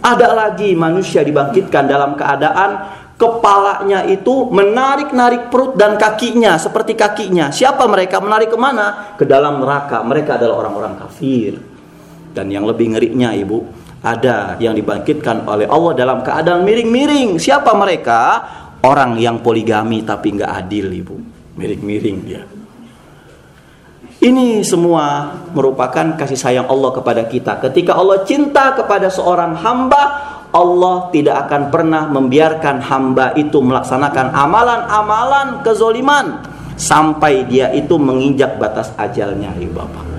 Ada 0.00 0.32
lagi 0.32 0.72
manusia 0.72 1.20
dibangkitkan 1.20 1.84
dalam 1.84 2.16
keadaan 2.16 3.01
kepalanya 3.16 4.04
itu 4.08 4.48
menarik-narik 4.50 5.48
perut 5.52 5.78
dan 5.78 5.94
kakinya 5.96 6.58
seperti 6.58 6.98
kakinya. 6.98 7.54
Siapa 7.54 7.86
mereka? 7.86 8.18
Menarik 8.18 8.50
ke 8.50 8.58
mana? 8.58 9.14
Ke 9.14 9.24
dalam 9.28 9.62
neraka. 9.62 10.02
Mereka 10.02 10.40
adalah 10.40 10.66
orang-orang 10.66 10.98
kafir. 10.98 11.58
Dan 12.32 12.48
yang 12.48 12.64
lebih 12.64 12.96
ngerinya 12.96 13.36
ibu, 13.36 13.62
ada 14.02 14.56
yang 14.58 14.74
dibangkitkan 14.74 15.46
oleh 15.46 15.68
Allah 15.68 15.92
dalam 15.94 16.18
keadaan 16.24 16.66
miring-miring. 16.66 17.38
Siapa 17.38 17.70
mereka? 17.76 18.20
Orang 18.82 19.14
yang 19.20 19.38
poligami 19.38 20.02
tapi 20.02 20.34
nggak 20.34 20.52
adil 20.66 20.90
ibu. 20.90 21.16
Miring-miring 21.54 22.18
dia. 22.26 22.42
Ini 24.22 24.62
semua 24.62 25.34
merupakan 25.50 26.14
kasih 26.14 26.38
sayang 26.38 26.66
Allah 26.70 26.94
kepada 26.94 27.26
kita. 27.26 27.58
Ketika 27.58 27.98
Allah 27.98 28.22
cinta 28.22 28.70
kepada 28.70 29.10
seorang 29.10 29.58
hamba, 29.58 30.31
Allah 30.52 31.08
tidak 31.08 31.48
akan 31.48 31.72
pernah 31.72 32.12
membiarkan 32.12 32.84
hamba 32.84 33.32
itu 33.40 33.56
melaksanakan 33.64 34.36
amalan-amalan 34.36 35.64
kezoliman 35.64 36.44
sampai 36.76 37.48
dia 37.48 37.72
itu 37.72 37.96
menginjak 37.96 38.60
batas 38.60 38.92
ajalnya, 39.00 39.56
ibu 39.56 39.72
bapak. 39.72 40.11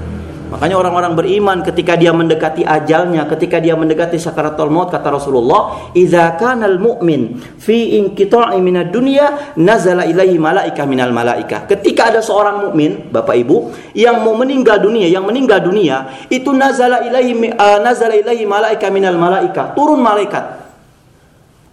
Makanya 0.53 0.77
orang-orang 0.77 1.17
beriman 1.17 1.65
ketika 1.65 1.97
dia 1.97 2.13
mendekati 2.13 2.61
ajalnya, 2.61 3.25
ketika 3.25 3.57
dia 3.57 3.73
mendekati 3.73 4.21
sakaratul 4.21 4.69
maut 4.69 4.93
kata 4.93 5.09
Rasulullah, 5.09 5.89
"Idza 5.97 6.37
kana 6.37 6.69
al-mu'min 6.69 7.41
fi 7.57 7.97
inqita'i 7.97 8.61
minad 8.61 8.93
dunya, 8.93 9.57
nazala 9.57 10.05
ilaihi 10.05 10.37
malaika 10.37 10.85
minal 10.85 11.09
malaika." 11.09 11.65
Ketika 11.65 12.13
ada 12.13 12.21
seorang 12.21 12.69
mukmin, 12.69 13.09
Bapak 13.09 13.33
Ibu, 13.33 13.73
yang 13.97 14.21
mau 14.21 14.37
meninggal 14.37 14.77
dunia, 14.77 15.09
yang 15.09 15.25
meninggal 15.25 15.57
dunia, 15.65 16.29
itu 16.29 16.53
nazala 16.53 17.01
ilaihi 17.01 17.33
uh, 17.57 17.81
nazala 17.81 18.13
ilaihi 18.13 18.45
malaika 18.45 18.93
minal 18.93 19.17
malaika, 19.17 19.73
turun 19.73 20.05
malaikat. 20.05 20.61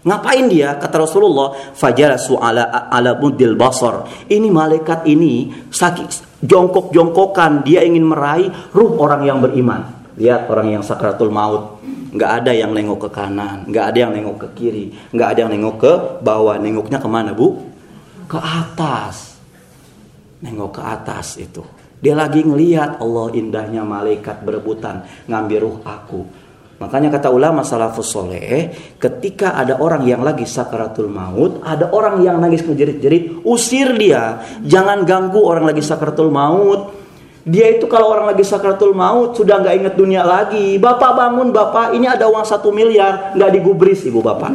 Ngapain 0.09 0.49
dia? 0.49 0.81
Kata 0.81 1.05
Rasulullah, 1.05 1.53
fajarasu 1.77 2.41
ala 2.41 2.89
ala 2.89 3.13
mudil 3.21 3.53
basar. 3.61 4.09
Ini 4.25 4.49
malaikat 4.49 5.05
ini 5.05 5.53
sakit 5.69 6.30
jongkok-jongkokan 6.45 7.65
dia 7.65 7.85
ingin 7.85 8.05
meraih 8.05 8.49
ruh 8.73 8.97
orang 9.01 9.25
yang 9.25 9.39
beriman. 9.41 9.87
Lihat 10.21 10.53
orang 10.53 10.81
yang 10.81 10.83
sakratul 10.85 11.33
maut. 11.33 11.81
Nggak 12.11 12.43
ada 12.43 12.51
yang 12.51 12.75
nengok 12.75 13.07
ke 13.07 13.11
kanan 13.15 13.71
nggak 13.71 13.85
ada 13.95 13.99
yang 14.03 14.11
nengok 14.11 14.43
ke 14.43 14.49
kiri 14.59 14.91
nggak 15.15 15.29
ada 15.31 15.39
yang 15.47 15.53
nengok 15.55 15.77
ke 15.79 15.93
bawah. 16.27 16.59
Nengoknya 16.59 16.99
ke 16.99 17.07
mana 17.07 17.31
bu? 17.31 17.71
Ke 18.27 18.43
atas. 18.43 19.39
Nengok 20.43 20.81
ke 20.81 20.83
atas 20.83 21.39
itu. 21.39 21.63
Dia 22.01 22.19
lagi 22.19 22.43
ngelihat 22.43 22.99
Allah 22.99 23.31
indahnya 23.37 23.87
malaikat 23.87 24.43
berebutan 24.43 25.07
ngambil 25.29 25.59
ruh 25.61 25.79
aku 25.85 26.21
Makanya 26.81 27.13
kata 27.13 27.29
ulama 27.29 27.61
salafus 27.61 28.09
soleh, 28.09 28.73
ketika 28.97 29.53
ada 29.53 29.85
orang 29.85 30.01
yang 30.09 30.25
lagi 30.25 30.49
sakaratul 30.49 31.13
maut, 31.13 31.61
ada 31.61 31.93
orang 31.93 32.25
yang 32.25 32.41
nangis 32.41 32.65
menjerit-jerit, 32.65 33.45
usir 33.45 33.93
dia. 34.01 34.41
Jangan 34.65 35.05
ganggu 35.05 35.45
orang 35.45 35.69
lagi 35.69 35.85
sakaratul 35.85 36.33
maut. 36.33 36.97
Dia 37.45 37.77
itu 37.77 37.85
kalau 37.85 38.09
orang 38.09 38.33
lagi 38.33 38.49
sakaratul 38.49 38.97
maut 38.97 39.37
sudah 39.37 39.61
nggak 39.61 39.77
inget 39.77 39.95
dunia 40.01 40.25
lagi. 40.25 40.81
Bapak 40.81 41.21
bangun 41.21 41.53
bapak, 41.53 41.93
ini 41.93 42.09
ada 42.09 42.25
uang 42.33 42.49
satu 42.49 42.73
miliar, 42.73 43.37
nggak 43.37 43.51
digubris 43.61 44.09
ibu 44.09 44.25
bapak. 44.25 44.53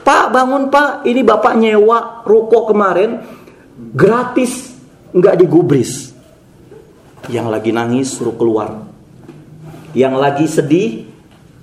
Pak 0.00 0.24
bangun 0.32 0.72
pak, 0.72 1.04
ini 1.04 1.20
bapak 1.20 1.52
nyewa 1.52 2.24
ruko 2.24 2.64
kemarin 2.72 3.20
gratis, 3.92 4.72
nggak 5.12 5.36
digubris. 5.36 6.16
Yang 7.28 7.46
lagi 7.60 7.70
nangis 7.76 8.08
suruh 8.16 8.32
keluar 8.40 8.91
yang 9.92 10.16
lagi 10.16 10.48
sedih, 10.48 11.04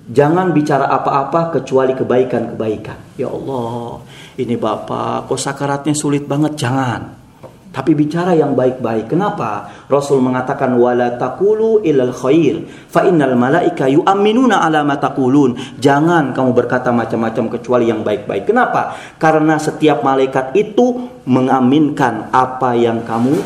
jangan 0.09 0.53
bicara 0.53 0.89
apa-apa 0.89 1.59
kecuali 1.59 1.93
kebaikan-kebaikan. 1.93 3.17
Ya 3.17 3.29
Allah, 3.29 4.01
ini 4.37 4.55
Bapak, 4.57 5.29
kok 5.29 5.41
sakaratnya 5.41 5.93
sulit 5.93 6.25
banget? 6.25 6.57
Jangan. 6.57 7.19
Tapi 7.69 7.93
bicara 7.93 8.33
yang 8.33 8.57
baik-baik. 8.57 9.13
Kenapa? 9.13 9.69
Rasul 9.85 10.25
mengatakan 10.25 10.73
wala 10.73 11.13
taqulu 11.21 11.85
ilal 11.85 12.09
khair 12.09 12.65
fa 12.89 13.05
innal 13.05 13.37
malaika 13.37 13.85
yu'minuna 13.85 14.65
ala 14.65 14.81
ma 14.81 14.97
taqulun. 14.97 15.77
Jangan 15.77 16.33
kamu 16.33 16.57
berkata 16.57 16.89
macam-macam 16.89 17.45
kecuali 17.53 17.93
yang 17.93 18.01
baik-baik. 18.01 18.49
Kenapa? 18.49 18.97
Karena 19.21 19.61
setiap 19.61 20.01
malaikat 20.01 20.57
itu 20.57 21.13
mengaminkan 21.29 22.33
apa 22.33 22.73
yang 22.73 23.05
kamu 23.05 23.37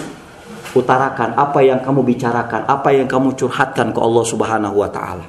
utarakan, 0.74 1.38
apa 1.38 1.60
yang 1.62 1.80
kamu 1.80 2.02
bicarakan, 2.02 2.66
apa 2.66 2.90
yang 2.94 3.06
kamu 3.06 3.38
curhatkan 3.38 3.94
ke 3.94 4.00
Allah 4.02 4.26
Subhanahu 4.26 4.76
wa 4.82 4.90
taala. 4.90 5.26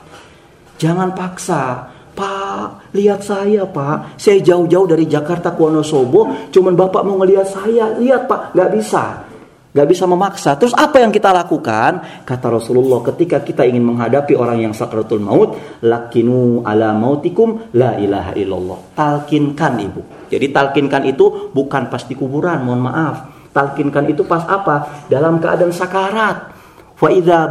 Jangan 0.81 1.15
paksa. 1.15 1.93
Pak, 2.15 2.95
lihat 2.95 3.27
saya 3.27 3.67
pak. 3.67 4.15
Saya 4.15 4.39
jauh-jauh 4.39 4.87
dari 4.87 5.03
Jakarta 5.11 5.51
ke 5.51 5.59
Wonosobo 5.59 6.47
Cuman 6.55 6.79
bapak 6.79 7.03
mau 7.03 7.19
ngelihat 7.19 7.43
saya. 7.43 7.91
Lihat 7.99 8.31
pak, 8.31 8.55
gak 8.55 8.71
bisa. 8.71 9.27
Gak 9.75 9.89
bisa 9.91 10.07
memaksa. 10.07 10.55
Terus 10.55 10.71
apa 10.79 11.03
yang 11.03 11.11
kita 11.11 11.35
lakukan? 11.35 12.23
Kata 12.23 12.47
Rasulullah 12.47 13.03
ketika 13.03 13.43
kita 13.43 13.67
ingin 13.67 13.83
menghadapi 13.83 14.39
orang 14.39 14.63
yang 14.63 14.71
sakratul 14.71 15.19
maut 15.19 15.59
Lakinu 15.83 16.63
ala 16.63 16.95
mautikum 16.95 17.75
la 17.75 17.99
ilaha 17.99 18.39
illallah. 18.39 18.95
Talkinkan 18.95 19.75
ibu. 19.83 20.31
Jadi 20.31 20.55
talkinkan 20.55 21.03
itu 21.11 21.51
bukan 21.51 21.91
pas 21.91 22.07
di 22.07 22.15
kuburan 22.15 22.63
Mohon 22.63 22.83
maaf 22.87 23.34
talkinkan 23.55 24.11
itu 24.11 24.27
pas 24.27 24.43
apa? 24.51 25.07
Dalam 25.07 25.39
keadaan 25.39 25.71
sakarat. 25.71 26.53
Wa 26.95 27.11
idza 27.11 27.51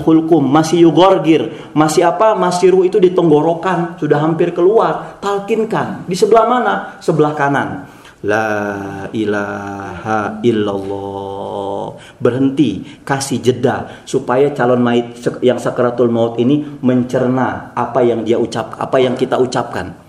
khulqum 0.00 0.42
masih 0.48 0.88
yugorgir, 0.88 1.72
masih 1.76 2.08
apa? 2.08 2.36
Masih 2.36 2.72
ruh 2.72 2.84
itu 2.84 2.96
ditenggorokan, 3.00 4.00
sudah 4.00 4.20
hampir 4.20 4.52
keluar. 4.52 5.18
Talkinkan. 5.20 6.08
Di 6.08 6.16
sebelah 6.16 6.44
mana? 6.48 6.74
Sebelah 7.00 7.32
kanan. 7.36 7.88
La 8.26 9.06
ilaha 9.14 10.42
illallah. 10.42 11.94
Berhenti, 12.18 12.82
kasih 13.06 13.38
jeda 13.38 14.02
supaya 14.02 14.50
calon 14.50 14.82
mayit 14.82 15.14
yang 15.44 15.62
sakaratul 15.62 16.10
maut 16.10 16.34
ini 16.42 16.66
mencerna 16.82 17.70
apa 17.78 18.02
yang 18.02 18.26
dia 18.26 18.40
ucap, 18.40 18.74
apa 18.74 18.98
yang 18.98 19.14
kita 19.14 19.38
ucapkan. 19.38 20.07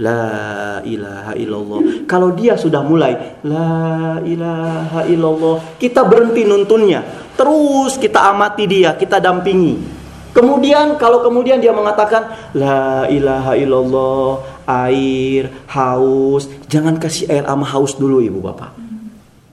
La 0.00 0.80
ilaha 0.80 1.36
illallah. 1.36 2.08
Kalau 2.08 2.32
dia 2.32 2.56
sudah 2.56 2.80
mulai 2.80 3.36
La 3.44 4.16
ilaha 4.24 5.04
illallah, 5.04 5.76
kita 5.76 6.08
berhenti 6.08 6.48
nuntunnya. 6.48 7.04
Terus 7.36 8.00
kita 8.00 8.32
amati 8.32 8.64
dia, 8.64 8.96
kita 8.96 9.20
dampingi. 9.20 10.00
Kemudian 10.32 10.96
kalau 10.96 11.20
kemudian 11.20 11.60
dia 11.60 11.74
mengatakan 11.76 12.32
La 12.56 13.04
ilaha 13.12 13.52
illallah, 13.58 14.40
air, 14.64 15.52
haus, 15.68 16.48
jangan 16.70 16.96
kasih 16.96 17.28
air 17.28 17.44
sama 17.44 17.68
haus 17.68 17.98
dulu 18.00 18.24
ibu 18.24 18.40
bapak. 18.40 18.72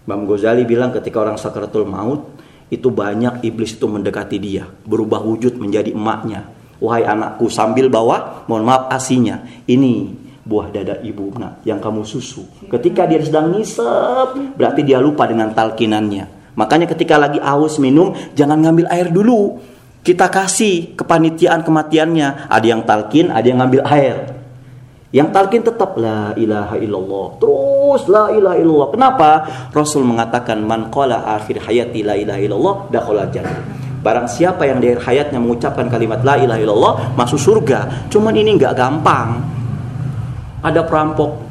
Bang 0.08 0.24
Ghazali 0.24 0.64
bilang 0.64 0.96
ketika 0.96 1.20
orang 1.20 1.36
sakaratul 1.36 1.84
maut 1.84 2.40
itu 2.72 2.88
banyak 2.88 3.44
iblis 3.44 3.76
itu 3.76 3.84
mendekati 3.90 4.40
dia, 4.40 4.64
berubah 4.88 5.20
wujud 5.20 5.60
menjadi 5.60 5.92
emaknya. 5.92 6.48
Wahai 6.78 7.04
anakku 7.04 7.50
sambil 7.50 7.90
bawa, 7.90 8.46
mohon 8.46 8.64
maaf 8.64 8.88
asinya. 8.94 9.42
Ini 9.66 10.27
buah 10.48 10.72
dada 10.72 10.96
ibu 11.04 11.28
nak 11.36 11.60
yang 11.68 11.84
kamu 11.84 12.08
susu. 12.08 12.48
Ketika 12.72 13.04
dia 13.04 13.20
sedang 13.20 13.52
ngisep, 13.52 14.56
berarti 14.56 14.82
dia 14.88 15.04
lupa 15.04 15.28
dengan 15.28 15.52
talkinannya. 15.52 16.56
Makanya 16.56 16.88
ketika 16.90 17.20
lagi 17.20 17.38
aus 17.44 17.78
minum, 17.78 18.16
jangan 18.34 18.58
ngambil 18.64 18.88
air 18.90 19.12
dulu. 19.12 19.60
Kita 20.02 20.32
kasih 20.32 20.96
kepanitiaan 20.96 21.68
kematiannya. 21.68 22.48
Ada 22.48 22.66
yang 22.66 22.82
talkin, 22.88 23.28
ada 23.30 23.44
yang 23.44 23.60
ngambil 23.60 23.84
air. 23.86 24.18
Yang 25.12 25.30
talkin 25.36 25.62
tetap 25.68 26.00
la 26.00 26.32
ilaha 26.40 26.76
illallah. 26.80 27.28
Terus 27.44 28.02
la 28.08 28.26
ilaha 28.32 28.56
illallah. 28.56 28.90
Kenapa? 28.96 29.30
Rasul 29.76 30.08
mengatakan 30.08 30.64
man 30.64 30.88
qala 30.90 31.28
akhir 31.38 31.68
hayati 31.68 32.02
la 32.08 32.16
ilaha 32.16 32.40
illallah 32.40 32.76
dakhala 32.90 33.28
jannah. 33.30 33.62
Barang 34.00 34.26
siapa 34.32 34.64
yang 34.64 34.80
di 34.80 34.96
akhir 34.96 35.04
hayatnya 35.04 35.40
mengucapkan 35.44 35.92
kalimat 35.92 36.24
la 36.24 36.40
ilaha 36.40 36.60
illallah 36.60 36.94
masuk 37.20 37.40
surga. 37.40 38.08
Cuman 38.08 38.32
ini 38.34 38.56
nggak 38.56 38.74
gampang 38.74 39.57
ada 40.64 40.82
perampok 40.86 41.48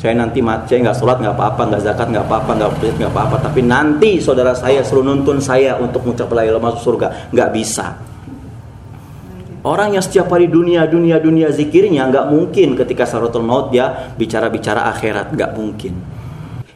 saya 0.00 0.18
nanti 0.18 0.42
saya 0.42 0.78
nggak 0.82 0.98
sholat 0.98 1.22
nggak 1.22 1.36
apa-apa 1.38 1.62
nggak 1.70 1.82
zakat 1.86 2.10
nggak 2.10 2.26
apa-apa 2.26 2.50
nggak 2.58 2.70
puasa 2.74 2.94
nggak 2.98 3.12
apa-apa 3.14 3.36
tapi 3.38 3.60
nanti 3.62 4.18
saudara 4.18 4.50
saya 4.50 4.82
suruh 4.82 5.06
nuntun 5.06 5.38
saya 5.38 5.78
untuk 5.78 6.02
mengucap 6.02 6.26
la 6.34 6.42
ilaha 6.42 6.72
masuk 6.72 6.80
surga 6.82 7.30
nggak 7.30 7.50
bisa 7.54 7.86
Orang 9.62 9.94
yang 9.94 10.02
setiap 10.02 10.26
hari 10.26 10.50
dunia, 10.50 10.90
dunia, 10.90 11.22
dunia 11.22 11.46
zikirnya 11.54 12.10
nggak 12.10 12.34
mungkin 12.34 12.74
ketika 12.74 13.06
saratul 13.06 13.46
maut 13.46 13.70
dia 13.70 14.10
bicara-bicara 14.18 14.90
akhirat, 14.90 15.30
nggak 15.38 15.54
mungkin. 15.54 16.02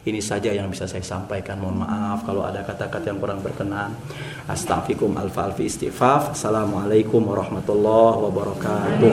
Ini 0.07 0.23
saja 0.23 0.55
yang 0.55 0.71
bisa 0.71 0.87
saya 0.87 1.03
sampaikan. 1.03 1.59
Mohon 1.59 1.83
maaf 1.83 2.23
kalau 2.23 2.47
ada 2.47 2.63
kata-kata 2.63 3.11
yang 3.11 3.19
kurang 3.19 3.43
berkenan. 3.43 3.91
Astaghfirukum 4.47 5.19
alfa 5.19 5.51
alfi 5.51 5.67
istighfar. 5.67 6.31
Assalamualaikum 6.31 7.27
warahmatullahi 7.27 8.23
wabarakatuh. 8.23 9.11